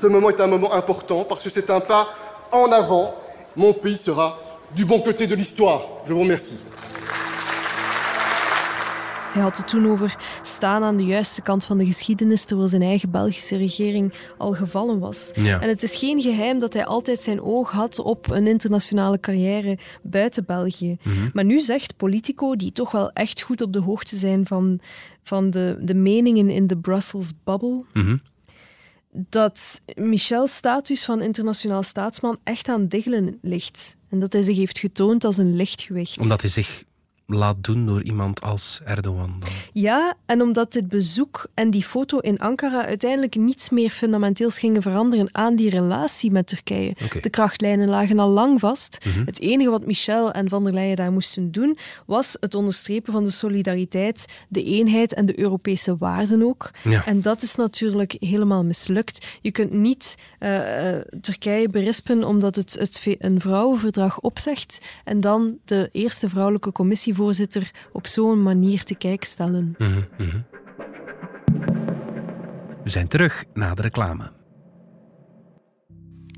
Ce 0.00 0.08
moment 0.08 0.32
est 0.32 0.40
un 0.40 0.50
moment 0.50 0.72
important 0.72 1.26
parce 1.28 1.42
que 1.42 1.50
c'est 1.50 1.70
un 1.70 1.80
pas 1.80 2.06
en 2.50 2.72
avant. 2.72 3.10
Mon 3.56 3.72
pays 3.72 4.02
sera 4.04 4.38
du 4.74 4.84
bon 4.84 5.00
côté 5.00 5.26
de 5.26 5.34
l'histoire. 5.34 5.80
Je 6.06 6.12
vous 6.12 6.22
remercie. 6.22 6.69
Hij 9.32 9.42
had 9.42 9.56
het 9.56 9.68
toen 9.68 9.86
over 9.86 10.16
staan 10.42 10.82
aan 10.82 10.96
de 10.96 11.04
juiste 11.04 11.42
kant 11.42 11.64
van 11.64 11.78
de 11.78 11.84
geschiedenis, 11.86 12.44
terwijl 12.44 12.68
zijn 12.68 12.82
eigen 12.82 13.10
Belgische 13.10 13.56
regering 13.56 14.12
al 14.38 14.52
gevallen 14.52 14.98
was. 14.98 15.30
Ja. 15.34 15.60
En 15.60 15.68
het 15.68 15.82
is 15.82 15.96
geen 15.96 16.20
geheim 16.20 16.58
dat 16.58 16.72
hij 16.72 16.84
altijd 16.86 17.20
zijn 17.20 17.42
oog 17.42 17.70
had 17.70 17.98
op 17.98 18.30
een 18.30 18.46
internationale 18.46 19.20
carrière 19.20 19.78
buiten 20.02 20.44
België. 20.46 20.96
Maar 21.32 21.44
nu 21.44 21.60
zegt 21.60 21.96
Politico, 21.96 22.56
die 22.56 22.72
toch 22.72 22.90
wel 22.90 23.10
echt 23.12 23.40
goed 23.40 23.60
op 23.60 23.72
de 23.72 23.78
hoogte 23.80 24.16
zijn 24.16 24.46
van, 24.46 24.80
van 25.22 25.50
de, 25.50 25.78
de 25.80 25.94
meningen 25.94 26.50
in 26.50 26.66
de 26.66 26.76
Brussels 26.76 27.30
bubble, 27.44 27.82
Mhm. 27.92 28.16
dat 29.12 29.80
Michel's 29.94 30.54
status 30.54 31.04
van 31.04 31.20
internationaal 31.20 31.82
staatsman 31.82 32.38
echt 32.44 32.68
aan 32.68 32.86
diggelen 32.88 33.38
ligt. 33.42 33.96
En 34.08 34.18
dat 34.18 34.32
hij 34.32 34.42
zich 34.42 34.56
heeft 34.56 34.78
getoond 34.78 35.24
als 35.24 35.36
een 35.36 35.56
lichtgewicht. 35.56 36.18
Omdat 36.18 36.40
hij 36.40 36.50
zich 36.50 36.84
laat 37.34 37.64
doen 37.64 37.86
door 37.86 38.02
iemand 38.02 38.40
als 38.42 38.80
Erdogan. 38.84 39.36
Dan. 39.40 39.48
Ja, 39.72 40.14
en 40.26 40.42
omdat 40.42 40.72
dit 40.72 40.88
bezoek 40.88 41.46
en 41.54 41.70
die 41.70 41.84
foto 41.84 42.18
in 42.18 42.38
Ankara 42.38 42.86
uiteindelijk 42.86 43.34
niets 43.34 43.70
meer 43.70 43.90
fundamenteels 43.90 44.58
gingen 44.58 44.82
veranderen 44.82 45.28
aan 45.32 45.56
die 45.56 45.70
relatie 45.70 46.30
met 46.30 46.46
Turkije. 46.46 46.94
De 47.20 47.30
krachtlijnen 47.30 47.88
lagen 47.88 48.18
al 48.18 48.28
lang 48.28 48.60
vast. 48.60 48.98
Het 49.24 49.40
enige 49.40 49.70
wat 49.70 49.86
Michel 49.86 50.32
en 50.32 50.48
van 50.48 50.64
der 50.64 50.72
Leyen 50.72 50.96
daar 50.96 51.12
moesten 51.12 51.52
doen, 51.52 51.78
was 52.06 52.36
het 52.40 52.54
onderstrepen 52.54 53.12
van 53.12 53.24
de 53.24 53.30
solidariteit, 53.30 54.26
de 54.48 54.64
eenheid 54.64 55.14
en 55.14 55.26
de 55.26 55.38
Europese 55.38 55.96
waarden 55.96 56.42
ook. 56.42 56.70
Ja. 56.82 57.06
En 57.06 57.20
dat 57.20 57.42
is 57.42 57.54
natuurlijk 57.54 58.16
helemaal 58.18 58.64
mislukt. 58.64 59.26
Je 59.40 59.50
kunt 59.50 59.72
niet 59.72 60.16
eh, 60.38 60.90
eh, 60.90 61.02
Turkije 61.20 61.68
berispen 61.68 62.24
omdat 62.24 62.56
het, 62.56 62.76
het 62.78 63.16
een 63.18 63.40
vrouwenverdrag 63.40 64.20
opzegt 64.20 64.78
en 65.04 65.20
dan 65.20 65.58
de 65.64 65.88
eerste 65.92 66.28
vrouwelijke 66.28 66.72
op 67.92 68.06
zo'n 68.06 68.42
manier 68.42 68.84
te 68.84 68.94
kijk 68.94 69.24
stellen. 69.24 69.74
Mhm, 69.78 70.00
mhm. 70.18 70.40
We 72.82 72.90
zijn 72.90 73.08
terug 73.08 73.44
na 73.54 73.74
de 73.74 73.82
reclame. 73.82 74.32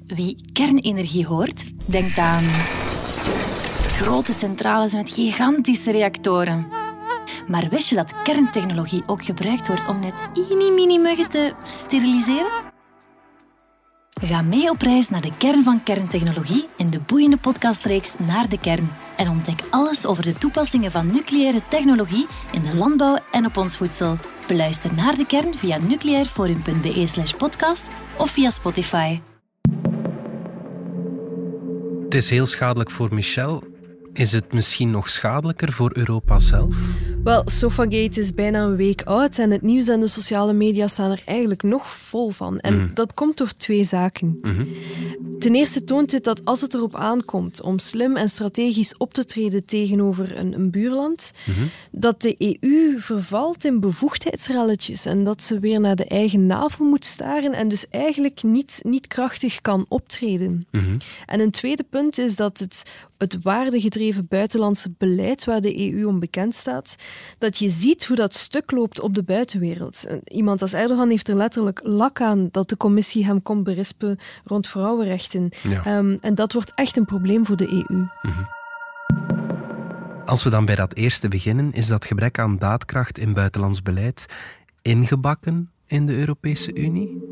Wie 0.07 0.51
kernenergie 0.53 1.27
hoort, 1.27 1.65
denkt 1.87 2.19
aan 2.19 2.45
grote 4.03 4.33
centrales 4.33 4.93
met 4.93 5.11
gigantische 5.11 5.91
reactoren. 5.91 6.67
Maar 7.49 7.69
wist 7.69 7.89
je 7.89 7.95
dat 7.95 8.23
kerntechnologie 8.23 9.03
ook 9.07 9.25
gebruikt 9.25 9.67
wordt 9.67 9.89
om 9.89 10.01
net 10.01 10.15
mini 10.75 10.99
muggen 10.99 11.29
te 11.29 11.53
steriliseren? 11.61 12.71
Ga 14.23 14.43
mee 14.43 14.71
op 14.71 14.81
reis 14.81 15.09
naar 15.09 15.21
de 15.21 15.37
kern 15.39 15.62
van 15.62 15.83
kerntechnologie 15.83 16.69
in 16.77 16.91
de 16.91 17.01
boeiende 17.01 17.37
podcastreeks 17.37 18.15
Naar 18.19 18.49
de 18.49 18.59
Kern. 18.59 18.91
En 19.16 19.28
ontdek 19.28 19.61
alles 19.71 20.07
over 20.07 20.25
de 20.25 20.35
toepassingen 20.35 20.90
van 20.90 21.07
nucleaire 21.07 21.61
technologie 21.69 22.26
in 22.52 22.62
de 22.62 22.76
landbouw 22.76 23.19
en 23.31 23.47
op 23.47 23.57
ons 23.57 23.76
voedsel. 23.76 24.16
Beluister 24.47 24.95
Naar 24.95 25.16
de 25.16 25.26
Kern 25.26 25.54
via 25.54 25.78
nucleairforum.be 25.78 27.07
slash 27.07 27.33
podcast 27.33 27.88
of 28.19 28.31
via 28.31 28.50
Spotify. 28.50 29.21
Het 32.02 32.14
is 32.14 32.31
heel 32.31 32.47
schadelijk 32.47 32.90
voor 32.90 33.14
Michel. 33.14 33.62
Is 34.12 34.33
het 34.33 34.52
misschien 34.52 34.90
nog 34.90 35.09
schadelijker 35.09 35.73
voor 35.73 35.90
Europa 35.95 36.38
zelf? 36.38 36.76
Wel, 37.25 37.43
Sofagate 37.45 38.21
is 38.21 38.35
bijna 38.35 38.62
een 38.62 38.76
week 38.76 39.02
oud 39.02 39.38
en 39.38 39.50
het 39.50 39.62
nieuws 39.62 39.88
en 39.88 40.00
de 40.00 40.07
sociale 40.07 40.52
media 40.52 40.88
staan 40.88 41.11
er 41.11 41.23
eigenlijk 41.25 41.62
nog 41.62 41.88
vol 41.88 42.31
van. 42.31 42.59
En 42.59 42.91
dat 42.95 43.14
komt 43.14 43.37
door 43.37 43.52
twee 43.57 43.85
zaken. 43.85 44.41
Ten 45.38 45.55
eerste 45.55 45.85
toont 45.85 46.11
dit 46.11 46.25
dat 46.25 46.45
als 46.45 46.61
het 46.61 46.75
erop 46.75 46.95
aankomt 46.95 47.62
om 47.62 47.79
slim 47.79 48.17
en 48.17 48.29
strategisch 48.29 48.97
op 48.97 49.14
te 49.14 49.25
treden 49.25 49.64
tegenover 49.64 50.37
een, 50.38 50.52
een 50.52 50.71
buurland, 50.71 51.33
dat 51.91 52.23
de 52.23 52.59
EU 52.61 52.95
vervalt 52.99 53.64
in 53.64 53.81
bevoegdheidsrelletjes 53.81 55.07
en 55.07 55.25
dat 55.25 55.43
ze 55.43 55.59
weer 55.59 55.81
naar 55.81 55.97
de 55.97 56.07
eigen 56.07 56.47
navel 56.47 56.85
moet 56.85 57.05
staren 57.05 57.52
en 57.52 57.69
dus 57.69 57.88
eigenlijk 57.88 58.43
niet, 58.43 58.81
niet 58.83 59.07
krachtig 59.07 59.61
kan 59.61 59.87
optreden. 59.88 60.67
En 61.26 61.41
een 61.41 61.50
tweede 61.50 61.85
punt 61.91 62.19
is 62.19 62.37
dat 62.37 62.59
het, 62.59 62.83
het 63.19 63.43
waardegedreven 63.43 64.26
buitenlandse 64.29 64.93
beleid 64.99 65.45
waar 65.45 65.61
de 65.61 65.93
EU 65.93 66.05
om 66.05 66.21
bekend 66.21 66.55
staat, 66.55 66.97
dat 67.38 67.59
je 67.59 67.69
ziet 67.69 68.07
hoe 68.07 68.16
dat 68.16 68.35
stuk 68.35 68.71
loopt 68.71 69.00
op 69.00 69.14
de 69.14 69.23
buitenwereld. 69.23 70.07
Iemand 70.25 70.62
als 70.62 70.73
Erdogan 70.73 71.11
heeft 71.11 71.28
er 71.28 71.37
letterlijk 71.37 71.81
lak 71.83 72.21
aan 72.21 72.49
dat 72.50 72.69
de 72.69 72.76
commissie 72.76 73.25
hem 73.25 73.42
komt 73.42 73.64
berispen 73.64 74.19
rond 74.45 74.69
vrouwenrechten. 74.69 75.50
Ja. 75.62 75.85
Ehm, 75.85 76.16
en 76.21 76.35
dat 76.35 76.52
wordt 76.52 76.73
echt 76.75 76.97
een 76.97 77.04
probleem 77.04 77.47
voor 77.47 77.57
de 77.57 77.85
EU. 77.90 78.07
Als 80.25 80.42
we 80.42 80.50
dan 80.50 80.64
bij 80.64 80.75
dat 80.75 80.95
eerste 80.95 81.28
beginnen, 81.28 81.73
is 81.73 81.87
dat 81.87 82.04
gebrek 82.04 82.38
aan 82.38 82.59
daadkracht 82.59 83.19
in 83.19 83.33
buitenlands 83.33 83.83
beleid 83.83 84.26
ingebakken 84.83 85.71
in 85.87 86.07
de 86.07 86.16
Europese 86.16 86.75
Unie? 86.75 87.23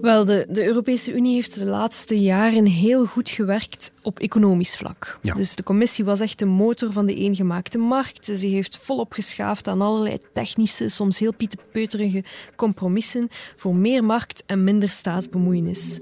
Wel, 0.00 0.24
de, 0.24 0.46
de 0.48 0.64
Europese 0.64 1.12
Unie 1.14 1.34
heeft 1.34 1.58
de 1.58 1.64
laatste 1.64 2.20
jaren 2.20 2.66
heel 2.66 3.06
goed 3.06 3.30
gewerkt 3.30 3.92
op 4.02 4.18
economisch 4.18 4.76
vlak. 4.76 5.18
Ja. 5.22 5.34
Dus 5.34 5.54
de 5.54 5.62
commissie 5.62 6.04
was 6.04 6.20
echt 6.20 6.38
de 6.38 6.44
motor 6.44 6.92
van 6.92 7.06
de 7.06 7.14
eengemaakte 7.14 7.78
markt. 7.78 8.24
Ze 8.24 8.46
heeft 8.46 8.78
volop 8.82 9.12
geschaafd 9.12 9.68
aan 9.68 9.80
allerlei 9.80 10.18
technische, 10.32 10.88
soms 10.88 11.18
heel 11.18 11.34
pietepeuterige 11.34 12.24
compromissen 12.56 13.28
voor 13.56 13.74
meer 13.74 14.04
markt 14.04 14.42
en 14.46 14.64
minder 14.64 14.88
staatsbemoeienis. 14.88 16.00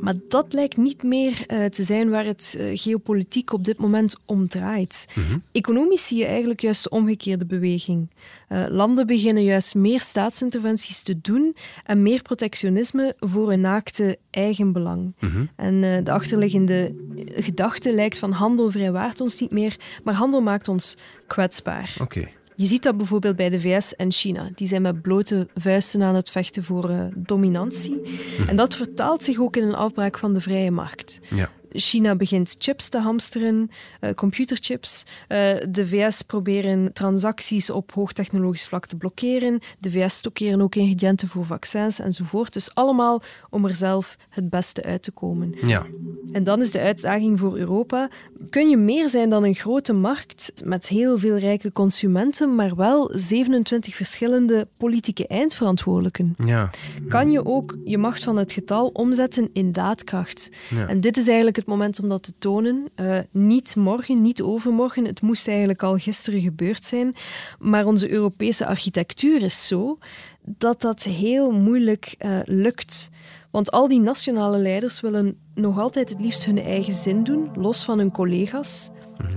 Maar 0.00 0.14
dat 0.28 0.52
lijkt 0.52 0.76
niet 0.76 1.02
meer 1.02 1.44
eh, 1.46 1.64
te 1.64 1.82
zijn 1.82 2.10
waar 2.10 2.24
het 2.24 2.56
eh, 2.58 2.66
geopolitiek 2.72 3.52
op 3.52 3.64
dit 3.64 3.78
moment 3.78 4.16
om 4.24 4.48
draait. 4.48 5.06
Economisch 5.52 6.06
zie 6.06 6.18
je 6.18 6.26
eigenlijk 6.26 6.60
juist 6.60 6.82
de 6.82 6.90
omgekeerde 6.90 7.46
beweging. 7.46 8.08
Eh, 8.48 8.64
landen 8.68 9.06
beginnen 9.06 9.44
juist 9.44 9.74
meer 9.74 10.00
staatsinterventies 10.00 11.02
te 11.02 11.20
doen 11.20 11.56
en 11.84 12.02
meer 12.02 12.22
protectionisme 12.22 13.05
voor 13.18 13.48
hun 13.48 13.60
naakte 13.60 14.18
eigen 14.30 14.72
belang. 14.72 15.14
En 15.56 15.84
eh, 15.84 16.04
de 16.04 16.10
achterliggende 16.12 16.94
gedachte 17.26 17.94
lijkt 17.94 18.18
van 18.18 18.32
handel 18.32 18.70
vrijwaart 18.70 19.20
ons 19.20 19.40
niet 19.40 19.50
meer, 19.50 19.76
maar 20.04 20.14
handel 20.14 20.40
maakt 20.40 20.68
ons 20.68 20.96
kwetsbaar. 21.26 21.96
Oké. 22.02 22.28
Je 22.56 22.66
ziet 22.66 22.82
dat 22.82 22.96
bijvoorbeeld 22.96 23.36
bij 23.36 23.48
de 23.48 23.60
VS 23.60 23.96
en 23.96 24.12
China. 24.12 24.48
Die 24.54 24.66
zijn 24.66 24.82
met 24.82 25.02
blote 25.02 25.48
vuisten 25.54 26.02
aan 26.02 26.14
het 26.14 26.30
vechten 26.30 26.64
voor 26.64 26.90
eh, 26.90 27.04
dominantie. 27.14 28.00
En 28.46 28.56
dat 28.56 28.74
vertaalt 28.74 29.24
zich 29.24 29.40
ook 29.40 29.56
in 29.56 29.62
een 29.62 29.74
afbraak 29.74 30.18
van 30.18 30.34
de 30.34 30.40
vrije 30.40 30.70
markt. 30.70 31.20
Ja. 31.34 31.50
China 31.76 32.14
begint 32.16 32.56
chips 32.58 32.88
te 32.88 32.98
hamsteren, 32.98 33.70
eh, 34.00 34.10
computerchips. 34.14 35.04
Eh, 35.28 35.38
de 35.68 35.86
VS 35.86 36.22
proberen 36.22 36.92
transacties 36.92 37.70
op 37.70 37.92
hoogtechnologisch 37.92 38.66
vlak 38.66 38.86
te 38.86 38.96
blokkeren. 38.96 39.58
De 39.78 39.90
VS 39.90 40.16
stockeren 40.16 40.60
ook 40.60 40.74
ingrediënten 40.74 41.28
voor 41.28 41.44
vaccins 41.44 42.00
enzovoort. 42.00 42.52
Dus 42.52 42.74
allemaal 42.74 43.22
om 43.50 43.64
er 43.64 43.74
zelf 43.74 44.16
het 44.28 44.50
beste 44.50 44.82
uit 44.82 45.02
te 45.02 45.10
komen. 45.10 45.54
Ja. 45.62 45.86
En 46.32 46.44
dan 46.44 46.60
is 46.60 46.70
de 46.70 46.80
uitdaging 46.80 47.38
voor 47.38 47.56
Europa: 47.56 48.08
kun 48.50 48.68
je 48.68 48.76
meer 48.76 49.08
zijn 49.08 49.30
dan 49.30 49.44
een 49.44 49.54
grote 49.54 49.92
markt 49.92 50.52
met 50.64 50.88
heel 50.88 51.18
veel 51.18 51.36
rijke 51.36 51.72
consumenten, 51.72 52.54
maar 52.54 52.76
wel 52.76 53.10
27 53.14 53.94
verschillende 53.94 54.68
politieke 54.76 55.26
eindverantwoordelijken? 55.26 56.34
Ja. 56.44 56.70
Kan 57.08 57.30
je 57.30 57.44
ook 57.44 57.76
je 57.84 57.98
macht 57.98 58.24
van 58.24 58.36
het 58.36 58.52
getal 58.52 58.88
omzetten 58.88 59.50
in 59.52 59.72
daadkracht? 59.72 60.50
Ja. 60.70 60.88
En 60.88 61.00
dit 61.00 61.16
is 61.16 61.26
eigenlijk 61.26 61.56
het 61.56 61.65
moment 61.66 62.00
om 62.00 62.08
dat 62.08 62.22
te 62.22 62.32
tonen. 62.38 62.88
Eh, 62.94 63.18
niet 63.30 63.76
morgen, 63.76 64.22
niet 64.22 64.42
overmorgen. 64.42 65.04
Het 65.04 65.22
moest 65.22 65.48
eigenlijk 65.48 65.82
al 65.82 65.96
gisteren 65.96 66.40
gebeurd 66.40 66.84
zijn. 66.84 67.14
Maar 67.58 67.86
onze 67.86 68.10
Europese 68.10 68.66
architectuur 68.66 69.42
is 69.42 69.66
zo 69.66 69.98
dat 70.44 70.80
dat 70.80 71.02
heel 71.02 71.50
moeilijk 71.50 72.14
eh, 72.18 72.38
lukt. 72.44 73.10
Want 73.50 73.70
al 73.70 73.88
die 73.88 74.00
nationale 74.00 74.58
leiders 74.58 75.00
willen 75.00 75.38
nog 75.54 75.78
altijd 75.78 76.08
het 76.08 76.20
liefst 76.20 76.44
hun 76.44 76.58
eigen 76.58 76.94
zin 76.94 77.24
doen, 77.24 77.50
los 77.54 77.84
van 77.84 77.98
hun 77.98 78.12
collega's. 78.12 78.90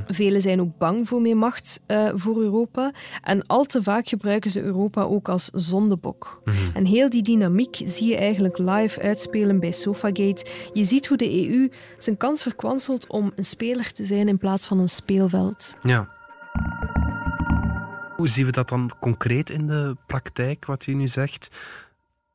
Velen 0.08 0.42
zijn 0.42 0.62
ook 0.62 0.78
bang 0.78 1.08
voor 1.08 1.22
meer 1.22 1.38
macht 1.38 1.82
eh, 1.86 2.10
voor 2.14 2.42
Europa. 2.42 2.92
En 3.24 3.46
al 3.46 3.64
te 3.64 3.84
vaak 3.84 4.08
gebruiken 4.08 4.52
ze 4.52 4.62
Europa 4.62 5.02
ook 5.02 5.30
als 5.30 5.50
zondebok. 5.54 6.42
En 6.74 6.86
heel 6.86 7.10
die 7.10 7.24
dynamiek 7.24 7.82
zie 7.86 8.08
je 8.08 8.18
eigenlijk 8.18 8.58
live 8.58 9.02
uitspelen 9.02 9.60
bij 9.60 9.72
Sofagate. 9.72 10.46
Je 10.74 10.84
ziet 10.84 11.08
hoe 11.08 11.18
de 11.18 11.50
EU 11.50 11.70
zijn 11.98 12.18
kans 12.18 12.44
verkwanselt 12.44 13.08
om 13.08 13.32
een 13.36 13.46
speler 13.46 13.92
te 13.94 14.06
zijn 14.06 14.28
in 14.28 14.38
plaats 14.38 14.68
van 14.68 14.80
een 14.80 14.90
speelveld. 14.90 15.78
Ja. 15.84 16.10
Hoe 18.16 18.28
zien 18.28 18.46
we 18.46 18.52
dat 18.52 18.70
dan 18.70 18.92
concreet 19.00 19.50
in 19.50 19.68
de 19.68 19.96
praktijk, 20.08 20.66
wat 20.66 20.88
u 20.88 20.94
nu 20.94 21.08
zegt? 21.08 21.50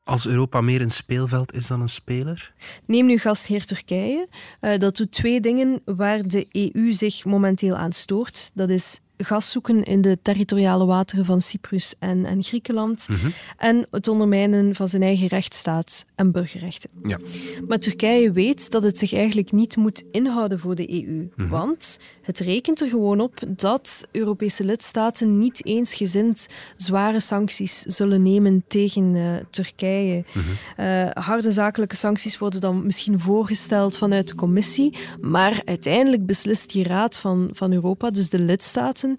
Als 0.05 0.27
Europa 0.27 0.61
meer 0.61 0.81
een 0.81 0.91
speelveld 0.91 1.53
is 1.53 1.67
dan 1.67 1.81
een 1.81 1.89
speler? 1.89 2.53
Neem 2.85 3.05
nu 3.05 3.17
gastheer 3.17 3.65
Turkije. 3.65 4.27
Eh, 4.59 4.79
dat 4.79 4.97
doet 4.97 5.11
twee 5.11 5.41
dingen 5.41 5.81
waar 5.85 6.27
de 6.27 6.47
EU 6.51 6.93
zich 6.93 7.25
momenteel 7.25 7.75
aan 7.75 7.91
stoort. 7.91 8.51
Dat 8.53 8.69
is 8.69 8.99
gas 9.17 9.51
zoeken 9.51 9.83
in 9.83 10.01
de 10.01 10.19
territoriale 10.21 10.85
wateren 10.85 11.25
van 11.25 11.41
Cyprus 11.41 11.95
en, 11.99 12.25
en 12.25 12.43
Griekenland. 12.43 13.07
Mhm. 13.09 13.29
En 13.57 13.87
het 13.91 14.07
ondermijnen 14.07 14.75
van 14.75 14.87
zijn 14.87 15.01
eigen 15.01 15.27
rechtsstaat 15.27 16.05
en 16.15 16.31
burgerrechten. 16.31 16.89
Ja. 17.03 17.19
Maar 17.67 17.79
Turkije 17.79 18.31
weet 18.31 18.71
dat 18.71 18.83
het 18.83 18.97
zich 18.97 19.13
eigenlijk 19.13 19.51
niet 19.51 19.75
moet 19.75 20.03
inhouden 20.11 20.59
voor 20.59 20.75
de 20.75 21.05
EU. 21.05 21.29
Mhm. 21.35 21.47
Want 21.49 21.99
het 22.25 22.39
rekent 22.39 22.81
er 22.81 22.87
gewoon 22.87 23.19
op 23.19 23.39
dat 23.47 24.07
Europese 24.11 24.63
lidstaten 24.63 25.37
niet 25.37 25.65
eensgezind 25.65 26.47
zware 26.75 27.19
sancties 27.19 27.81
zullen 27.81 28.23
nemen 28.23 28.63
tegen 28.67 29.15
uh, 29.15 29.31
Turkije. 29.49 30.23
Mhm. 30.33 30.45
Eh, 30.75 31.09
harde 31.13 31.51
zakelijke 31.51 31.95
sancties 31.95 32.37
worden 32.37 32.61
dan 32.61 32.85
misschien 32.85 33.19
voorgesteld 33.19 33.97
vanuit 33.97 34.27
de 34.27 34.35
Commissie. 34.35 34.97
Maar 35.21 35.61
uiteindelijk 35.65 36.25
beslist 36.25 36.71
die 36.71 36.83
Raad 36.83 37.17
van, 37.17 37.49
van 37.53 37.73
Europa, 37.73 38.09
dus 38.09 38.29
de 38.29 38.39
lidstaten 38.39 39.17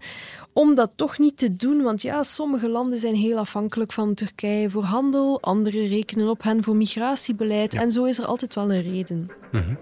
om 0.53 0.75
dat 0.75 0.91
toch 0.95 1.19
niet 1.19 1.39
te 1.39 1.57
doen. 1.57 1.83
Want 1.83 2.03
ja, 2.03 2.23
sommige 2.23 2.69
landen 2.69 2.99
zijn 2.99 3.15
heel 3.15 3.39
afhankelijk 3.39 3.93
van 3.93 4.15
Turkije 4.15 4.71
voor 4.71 4.83
handel, 4.83 5.43
andere 5.43 5.87
rekenen 5.87 6.29
op 6.29 6.43
hen 6.43 6.63
voor 6.63 6.77
migratiebeleid. 6.77 7.75
En 7.75 7.93
zo 7.93 8.05
is 8.05 8.19
er 8.19 8.25
altijd 8.25 8.55
wel 8.55 8.73
een 8.73 8.83
reden. 8.83 9.31
Mhm. 9.53 9.75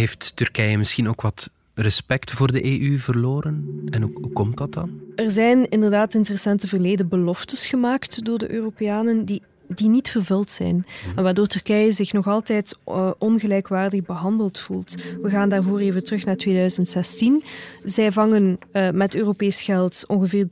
Heeft 0.00 0.36
Turkije 0.36 0.78
misschien 0.78 1.08
ook 1.08 1.20
wat 1.20 1.50
respect 1.74 2.30
voor 2.30 2.52
de 2.52 2.80
EU 2.80 2.98
verloren? 2.98 3.82
En 3.90 4.02
hoe, 4.02 4.32
komt 4.32 4.56
dat 4.56 4.72
dan? 4.72 5.00
Er 5.14 5.30
zijn 5.30 5.68
inderdaad 5.68 6.14
in 6.14 6.20
het 6.20 6.28
recente 6.28 6.68
verleden 6.68 7.08
beloftes 7.08 7.66
gemaakt 7.66 8.24
door 8.24 8.38
de 8.38 8.52
Europeanen 8.52 9.24
die 9.24 9.42
die 9.74 9.88
niet 9.88 10.10
vervuld 10.10 10.50
zijn. 10.50 10.74
Mhm. 10.76 11.18
En 11.18 11.22
waardoor 11.22 11.46
Turkije 11.46 11.92
zich 11.92 12.12
nog 12.12 12.26
altijd 12.26 12.78
uh, 12.88 13.10
ongelijkwaardig 13.18 14.02
behandeld 14.02 14.58
voelt. 14.58 14.94
We 15.22 15.30
gaan 15.30 15.48
daarvoor 15.48 15.78
even 15.78 16.04
terug 16.04 16.24
naar 16.24 16.36
2016. 16.36 17.42
Zij 17.84 18.12
vangen 18.12 18.58
uh, 18.72 18.90
met 18.90 19.14
Europees 19.14 19.62
geld 19.62 20.04
ongeveer 20.06 20.46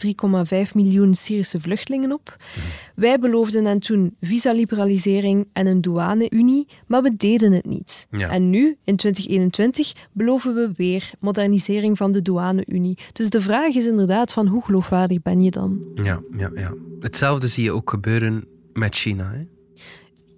3,5 0.66 0.72
miljoen 0.74 1.14
Syrische 1.14 1.60
vluchtelingen 1.60 2.12
op. 2.12 2.36
Mhm. 2.54 2.66
Wij 2.94 3.18
beloofden 3.18 3.64
hen 3.64 3.78
toen 3.78 4.16
visaliberalisering 4.20 5.48
en 5.52 5.66
een 5.66 5.80
douane-unie, 5.80 6.66
maar 6.86 7.02
we 7.02 7.16
deden 7.16 7.52
het 7.52 7.66
niet. 7.66 8.06
En 8.10 8.50
nu, 8.50 8.76
in 8.84 8.96
2021, 8.96 9.92
beloven 10.12 10.54
we 10.54 10.70
weer 10.76 11.10
modernisering 11.20 11.96
van 11.96 12.12
de 12.12 12.22
douane-unie. 12.22 12.98
Dus 13.12 13.30
de 13.30 13.40
vraag 13.40 13.74
is 13.74 13.86
inderdaad 13.86 14.32
van 14.32 14.46
hoe 14.46 14.64
geloofwaardig 14.64 15.22
ben 15.22 15.42
je 15.42 15.50
dan? 15.50 15.80
Ja, 15.94 16.20
ja, 16.36 16.50
ja. 16.54 16.74
Hetzelfde 17.00 17.46
zie 17.46 17.64
je 17.64 17.72
ook 17.72 17.90
gebeuren 17.90 18.44
met 18.78 18.96
China. 18.96 19.30
Hè? 19.32 19.46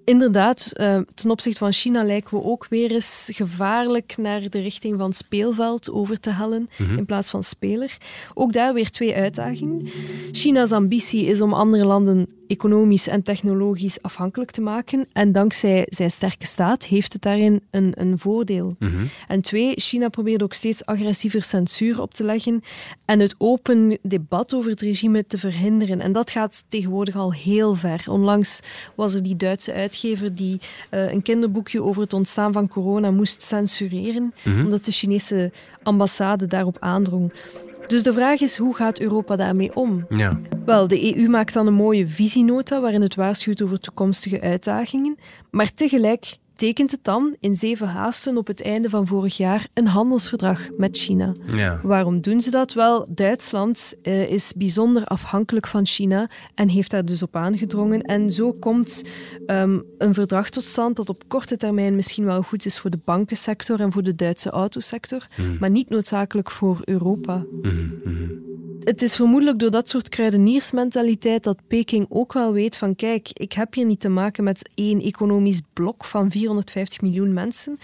Inderdaad, 0.05 0.73
uh, 0.81 0.99
ten 1.15 1.31
opzichte 1.31 1.59
van 1.59 1.73
China 1.73 2.05
lijken 2.05 2.39
we 2.39 2.45
ook 2.45 2.67
weer 2.69 2.91
eens 2.91 3.31
gevaarlijk 3.33 4.17
naar 4.17 4.51
de 4.51 4.61
richting 4.61 4.99
van 4.99 5.13
speelveld 5.13 5.91
over 5.91 6.21
te 6.21 6.31
hellen 6.31 6.69
mhm. 6.79 6.99
in 6.99 7.07
plaats 7.07 7.31
van 7.31 7.43
speler. 7.43 7.97
Ook 8.35 8.53
daar 8.53 8.75
weer 8.75 8.91
twee 8.91 9.15
uitdagingen. 9.15 9.89
China's 10.33 10.73
ambitie 10.73 11.27
is 11.27 11.41
om 11.41 11.53
andere 11.53 11.85
landen 11.85 12.29
economisch 12.51 13.09
en 13.09 13.23
technologisch 13.23 14.03
afhankelijk 14.03 14.51
te 14.51 14.61
maken. 14.61 15.07
En 15.13 15.33
dankzij 15.33 15.87
zijn 15.89 16.11
sterke 16.11 16.47
staat 16.47 16.87
heeft 16.87 17.13
het 17.13 17.23
daarin 17.23 17.63
een, 17.71 17.93
een 17.95 18.19
voordeel. 18.19 18.77
Mhm. 18.79 19.05
En 19.29 19.41
twee, 19.41 19.73
China 19.77 20.09
probeert 20.09 20.43
ook 20.43 20.53
steeds 20.53 20.87
agressiever 20.87 21.43
censuur 21.43 22.01
op 22.01 22.15
te 22.15 22.25
leggen 22.25 22.63
en 23.05 23.21
het 23.21 23.35
open 23.39 23.99
debat 24.03 24.55
over 24.55 24.71
het 24.71 24.81
regime 24.81 25.27
te 25.27 25.39
verhinderen. 25.39 26.01
En 26.01 26.13
dat 26.13 26.31
gaat 26.31 26.65
tegenwoordig 26.69 27.17
al 27.17 27.33
heel 27.33 27.75
ver. 27.75 28.05
Onlangs 28.07 28.61
was 28.95 29.15
er 29.15 29.23
die 29.23 29.37
Duitse 29.37 29.73
uitgever 29.73 30.35
die 30.35 30.61
uh, 30.91 31.13
een 31.13 31.23
kinderboekje 31.23 31.83
over 31.83 32.03
het 32.03 32.13
ontstaan 32.13 32.53
van 32.53 32.69
corona 32.69 33.11
moest 33.11 33.43
censureren, 33.43 34.35
mhm. 34.45 34.65
omdat 34.65 34.85
de 34.85 34.93
Chinese 34.93 35.53
ambassade 35.83 36.47
daarop 36.47 36.77
aandrong. 36.81 37.33
Dus 37.91 38.03
de 38.03 38.13
vraag 38.13 38.41
is, 38.41 38.57
hoe 38.57 38.75
gaat 38.75 39.01
Europa 39.01 39.37
daarmee 39.37 39.75
om? 39.75 40.07
Ja. 40.09 40.41
Wel, 40.65 40.89
de 40.89 41.17
EU 41.17 41.29
maakt 41.29 41.53
dan 41.53 41.67
een 41.67 41.75
mooie 41.75 42.07
visienota 42.07 42.81
waarin 42.81 43.03
het 43.03 43.15
waarschuwt 43.15 43.63
over 43.63 43.81
toekomstige 43.81 44.41
uitdagingen, 44.41 45.19
maar 45.51 45.75
tegelijk 45.75 46.37
tekent 46.61 46.91
het 46.91 47.05
dan 47.05 47.37
in 47.41 47.55
zeven 47.55 47.89
haasten 47.89 48.37
op 48.37 48.47
het 48.47 48.63
einde 48.63 48.91
van 48.91 49.07
vorig 49.07 49.37
jaar 49.37 49.69
een 49.75 49.87
handelsverdrag 49.87 50.71
met 50.77 50.97
China. 50.97 51.35
Ja. 51.47 51.81
Waarom 51.83 52.21
doen 52.21 52.41
ze 52.41 52.51
dat? 52.51 52.73
Wel, 52.73 53.07
Duitsland 53.11 53.95
uh, 54.03 54.31
is 54.31 54.53
bijzonder 54.57 55.05
afhankelijk 55.05 55.67
van 55.67 55.87
China 55.87 56.29
en 56.55 56.69
heeft 56.69 56.91
daar 56.91 57.05
dus 57.05 57.23
op 57.23 57.37
aangedrongen. 57.37 58.03
En 58.03 58.31
zo 58.31 58.53
komt 58.53 59.05
um, 59.47 59.85
een 59.99 60.15
verdrag 60.15 60.49
tot 60.51 60.63
stand 60.63 60.97
dat 60.97 61.09
op 61.09 61.25
korte 61.29 61.57
termijn 61.57 61.97
misschien 61.97 62.25
wel 62.25 62.43
goed 62.43 62.67
is 62.67 62.79
voor 62.79 62.91
de 62.91 63.01
bankensector 63.05 63.81
en 63.81 63.93
voor 63.93 64.03
de 64.03 64.15
Duitse 64.15 64.51
autosector, 64.51 65.27
mm. 65.37 65.57
maar 65.61 65.71
niet 65.71 65.89
noodzakelijk 65.89 66.51
voor 66.51 66.81
Europa. 66.85 67.37
Mm 67.37 68.01
-hmm 68.05 68.50
het 68.85 69.03
is 69.03 69.17
vermoedelijk 69.17 69.59
door 69.59 69.71
dat 69.71 69.89
soort 69.89 70.09
kruideniersmentaliteit 70.09 71.45
dat 71.45 71.67
Peking 71.69 72.07
ook 72.09 72.33
wel 72.33 72.53
weet 72.53 72.77
van 72.77 72.95
kijk, 72.95 73.29
ik 73.33 73.53
heb 73.53 73.75
hier 73.75 73.85
niet 73.85 74.01
te 74.01 74.09
maken 74.09 74.45
met 74.45 74.71
één 74.75 75.01
economisch 75.01 75.61
blok 75.73 76.05
van 76.05 76.31
450 76.31 77.01
miljoen 77.01 77.33
mensen, 77.33 77.79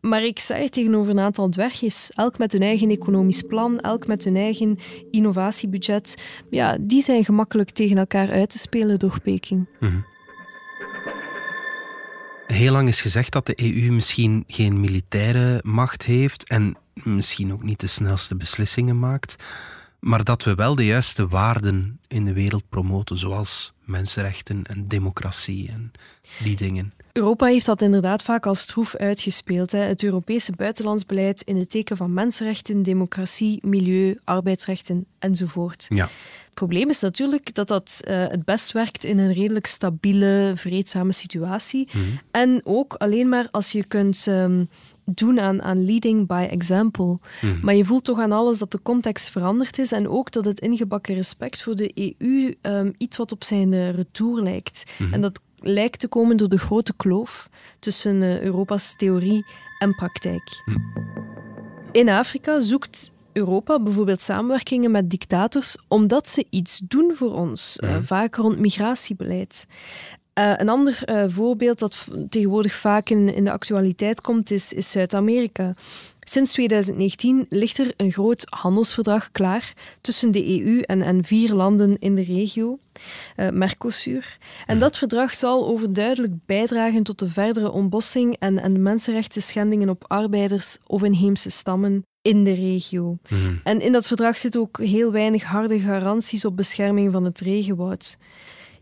maar 0.00 0.22
ik 0.22 0.38
sta 0.38 0.56
hier 0.56 0.70
tegenover 0.70 1.10
een 1.10 1.18
aantal 1.18 1.48
dwergjes, 1.48 2.10
elk 2.14 2.38
met 2.38 2.52
hun 2.52 2.62
eigen 2.62 2.90
economisch 2.90 3.42
plan, 3.42 3.80
elk 3.80 4.06
met 4.06 4.24
hun 4.24 4.36
eigen 4.36 4.78
innovatiebudget. 5.10 6.24
Ja, 6.50 6.76
die 6.80 7.02
zijn 7.02 7.24
gemakkelijk 7.24 7.70
tegen 7.70 7.98
elkaar 7.98 8.30
uit 8.30 8.50
te 8.50 8.58
spelen 8.58 8.98
door 8.98 9.20
Peking. 9.22 9.66
Mhm. 9.80 10.00
Heel 12.46 12.72
lang 12.72 12.88
is 12.88 13.00
gezegd 13.00 13.32
dat 13.32 13.46
de 13.46 13.62
EU 13.62 13.92
misschien 13.92 14.44
geen 14.46 14.80
militaire 14.80 15.60
macht 15.62 16.04
heeft 16.04 16.48
en 16.48 16.76
misschien 16.94 17.52
ook 17.52 17.62
niet 17.62 17.80
de 17.80 17.86
snelste 17.86 18.36
beslissingen 18.36 18.98
maakt 18.98 19.36
maar 20.02 20.24
dat 20.24 20.42
we 20.42 20.54
wel 20.54 20.74
de 20.74 20.84
juiste 20.84 21.28
waarden 21.28 21.98
in 22.08 22.24
de 22.24 22.32
wereld 22.32 22.68
promoten, 22.68 23.18
zoals 23.18 23.72
mensenrechten 23.84 24.64
en 24.64 24.88
democratie 24.88 25.68
en 25.68 25.92
die 26.42 26.56
dingen. 26.56 26.92
Europa 27.12 27.46
heeft 27.46 27.66
dat 27.66 27.82
inderdaad 27.82 28.22
vaak 28.22 28.46
als 28.46 28.60
stroef 28.60 28.94
uitgespeeld. 28.94 29.72
Hè. 29.72 29.78
Het 29.78 30.02
Europese 30.02 30.52
buitenlands 30.56 31.06
beleid 31.06 31.42
in 31.42 31.56
het 31.56 31.70
teken 31.70 31.96
van 31.96 32.12
mensenrechten, 32.14 32.82
democratie, 32.82 33.58
milieu, 33.66 34.18
arbeidsrechten 34.24 35.06
enzovoort. 35.18 35.86
Ja. 35.88 36.08
Het 36.44 36.54
probleem 36.54 36.88
is 36.88 37.00
natuurlijk 37.00 37.54
dat 37.54 37.68
dat 37.68 38.00
uh, 38.08 38.26
het 38.28 38.44
best 38.44 38.72
werkt 38.72 39.04
in 39.04 39.18
een 39.18 39.32
redelijk 39.32 39.66
stabiele, 39.66 40.52
vreedzame 40.56 41.12
situatie. 41.12 41.88
Mhm. 41.92 42.04
En 42.30 42.60
ook 42.64 42.94
alleen 42.94 43.28
maar 43.28 43.48
als 43.50 43.72
je 43.72 43.84
kunt 43.84 44.26
um, 44.26 44.68
doen 45.04 45.40
aan, 45.40 45.62
aan 45.62 45.84
leading 45.84 46.26
by 46.26 46.46
example. 46.50 47.18
Mhm. 47.40 47.58
Maar 47.62 47.74
je 47.74 47.84
voelt 47.84 48.04
toch 48.04 48.18
aan 48.18 48.32
alles 48.32 48.58
dat 48.58 48.70
de 48.70 48.82
context 48.82 49.30
veranderd 49.30 49.78
is 49.78 49.92
en 49.92 50.08
ook 50.08 50.32
dat 50.32 50.44
het 50.44 50.60
ingebakken 50.60 51.14
respect 51.14 51.62
voor 51.62 51.76
de 51.76 52.14
EU 52.18 52.54
um, 52.62 52.92
iets 52.98 53.16
wat 53.16 53.32
op 53.32 53.44
zijn 53.44 53.72
uh, 53.72 53.90
retour 53.90 54.42
lijkt. 54.42 54.84
Mhm. 54.98 55.14
En 55.14 55.20
dat 55.20 55.40
lijkt 55.58 56.00
te 56.00 56.08
komen 56.08 56.36
door 56.36 56.48
de 56.48 56.58
grote 56.58 56.94
kloof 56.96 57.48
tussen 57.78 58.22
uh, 58.22 58.40
Europa's 58.40 58.96
theorie 58.96 59.44
en 59.78 59.94
praktijk. 59.94 60.62
Mhm. 60.64 60.78
In 61.92 62.08
Afrika 62.08 62.60
zoekt 62.60 63.12
Europa 63.32 63.80
bijvoorbeeld 63.80 64.22
samenwerkingen 64.22 64.90
met 64.90 65.10
dictators 65.10 65.76
omdat 65.88 66.28
ze 66.28 66.46
iets 66.50 66.78
doen 66.78 67.12
voor 67.14 67.34
ons, 67.34 67.78
uh, 67.80 67.96
vaak 68.02 68.34
rond 68.34 68.58
migratiebeleid. 68.58 69.66
Uh, 70.38 70.52
een 70.56 70.68
ander 70.68 71.02
uh, 71.06 71.24
voorbeeld 71.28 71.78
dat 71.78 72.06
tegenwoordig 72.28 72.74
vaak 72.74 73.08
in, 73.08 73.34
in 73.34 73.44
de 73.44 73.50
actualiteit 73.50 74.20
komt, 74.20 74.50
is, 74.50 74.72
is 74.72 74.90
Zuid-Amerika. 74.90 75.74
Sinds 76.20 76.52
2019 76.52 77.46
ligt 77.48 77.78
er 77.78 77.92
een 77.96 78.12
groot 78.12 78.46
handelsverdrag 78.50 79.30
klaar 79.30 79.72
tussen 80.00 80.30
de 80.30 80.60
EU 80.60 80.80
en, 80.80 81.02
en 81.02 81.24
vier 81.24 81.52
landen 81.52 81.96
in 81.98 82.14
de 82.14 82.22
regio, 82.22 82.78
uh, 83.36 83.48
Mercosur. 83.48 84.38
En 84.66 84.78
dat 84.78 84.98
verdrag 84.98 85.34
zal 85.34 85.66
overduidelijk 85.66 86.32
bijdragen 86.46 87.02
tot 87.02 87.18
de 87.18 87.28
verdere 87.28 87.70
ontbossing 87.70 88.36
en, 88.38 88.58
en 88.58 88.72
de 88.72 88.78
mensenrechten 88.78 89.42
schendingen 89.42 89.88
op 89.88 90.04
arbeiders 90.06 90.78
of 90.86 91.02
inheemse 91.02 91.50
stammen 91.50 92.04
in 92.22 92.44
de 92.44 92.54
regio. 92.54 93.18
Mhm. 93.28 93.54
En 93.62 93.80
in 93.80 93.92
dat 93.92 94.06
verdrag 94.06 94.38
zitten 94.38 94.60
ook 94.60 94.78
heel 94.78 95.12
weinig 95.12 95.42
harde 95.42 95.80
garanties 95.80 96.44
op 96.44 96.56
bescherming 96.56 97.12
van 97.12 97.24
het 97.24 97.40
regenwoud. 97.40 98.16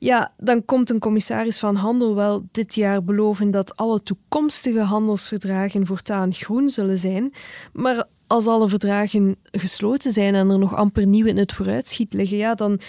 Ja, 0.01 0.33
dan 0.37 0.65
komt 0.65 0.91
een 0.91 0.99
commissaris 0.99 1.59
van 1.59 1.77
Handel 1.77 2.15
wel 2.15 2.49
dit 2.51 2.75
jaar 2.75 3.05
beloven 3.05 3.51
dat 3.51 3.77
alle 3.77 4.03
toekomstige 4.03 4.81
handelsverdragen 4.81 5.87
voortaan 5.87 6.33
groen 6.33 6.69
zullen 6.69 6.99
zijn. 6.99 7.33
Maar 7.73 8.07
als 8.27 8.47
alle 8.47 8.69
verdragen 8.69 9.37
gesloten 9.51 10.13
zijn 10.13 10.35
en 10.35 10.51
er 10.51 10.59
nog 10.59 10.75
amper 10.75 11.07
nieuw 11.07 11.27
in 11.27 11.37
het 11.37 11.53
vooruitschiet 11.53 12.13
liggen, 12.13 12.37
ja, 12.37 12.55
dan, 12.55 12.81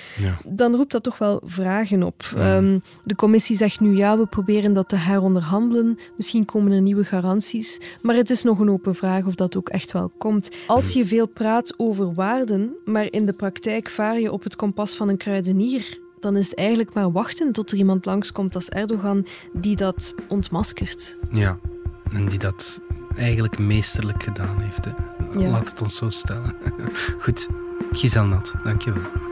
dan 0.45 0.75
roept 0.75 0.91
dat 0.91 1.03
toch 1.03 1.17
wel 1.17 1.41
vragen 1.45 2.03
op. 2.03 2.31
Ehm, 2.35 2.79
de 3.03 3.15
commissie 3.15 3.55
zegt 3.55 3.79
nu 3.79 3.95
ja, 3.95 4.17
we 4.17 4.25
proberen 4.25 4.73
dat 4.73 4.89
te 4.89 4.95
heronderhandelen. 4.95 5.97
Misschien 6.17 6.45
komen 6.45 6.71
er 6.71 6.81
nieuwe 6.81 7.03
garanties. 7.03 7.79
Maar 8.01 8.15
het 8.15 8.29
is 8.29 8.43
nog 8.43 8.59
een 8.59 8.69
open 8.69 8.95
vraag 8.95 9.25
of 9.25 9.35
dat 9.35 9.57
ook 9.57 9.69
echt 9.69 9.91
wel 9.91 10.11
komt. 10.17 10.51
Als 10.67 10.93
je 10.93 11.05
veel 11.05 11.27
praat 11.27 11.73
over 11.77 12.13
waarden, 12.13 12.75
maar 12.85 13.07
in 13.09 13.25
de 13.25 13.33
praktijk 13.33 13.89
vaar 13.89 14.19
je 14.19 14.31
op 14.31 14.43
het 14.43 14.55
kompas 14.55 14.95
van 14.95 15.09
een 15.09 15.17
kruidenier, 15.17 16.00
dan 16.21 16.37
is 16.37 16.49
het 16.49 16.57
eigenlijk 16.57 16.93
maar 16.93 17.11
wachten 17.11 17.51
tot 17.51 17.71
er 17.71 17.77
iemand 17.77 18.05
langskomt 18.05 18.55
als 18.55 18.69
Erdogan 18.69 19.25
die 19.53 19.75
dat 19.75 20.15
ontmaskert. 20.27 21.17
Ja, 21.31 21.57
en 22.11 22.25
die 22.25 22.39
dat 22.39 22.79
eigenlijk 23.15 23.57
meesterlijk 23.57 24.23
gedaan 24.23 24.59
heeft. 24.59 24.85
Hè. 24.85 24.91
Ja. 25.39 25.49
Laat 25.49 25.69
het 25.69 25.81
ons 25.81 25.95
zo 25.95 26.09
stellen. 26.09 26.55
Goed, 27.23 27.47
Giselle 27.91 28.27
Nat, 28.27 28.53
dankjewel. 28.63 29.29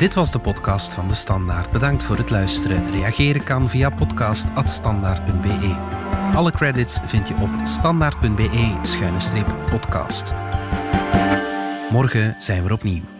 Dit 0.00 0.14
was 0.14 0.32
de 0.32 0.38
podcast 0.38 0.94
van 0.94 1.08
De 1.08 1.14
Standaard. 1.14 1.70
Bedankt 1.70 2.04
voor 2.04 2.16
het 2.16 2.30
luisteren. 2.30 2.90
Reageren 2.90 3.44
kan 3.44 3.68
via 3.68 3.90
podcast.standaard.be. 3.90 5.76
Alle 6.34 6.52
credits 6.52 6.98
vind 7.04 7.28
je 7.28 7.34
op 7.34 7.50
standaard.be-podcast. 7.64 10.34
Morgen 11.90 12.34
zijn 12.38 12.64
we 12.64 12.72
opnieuw. 12.72 13.19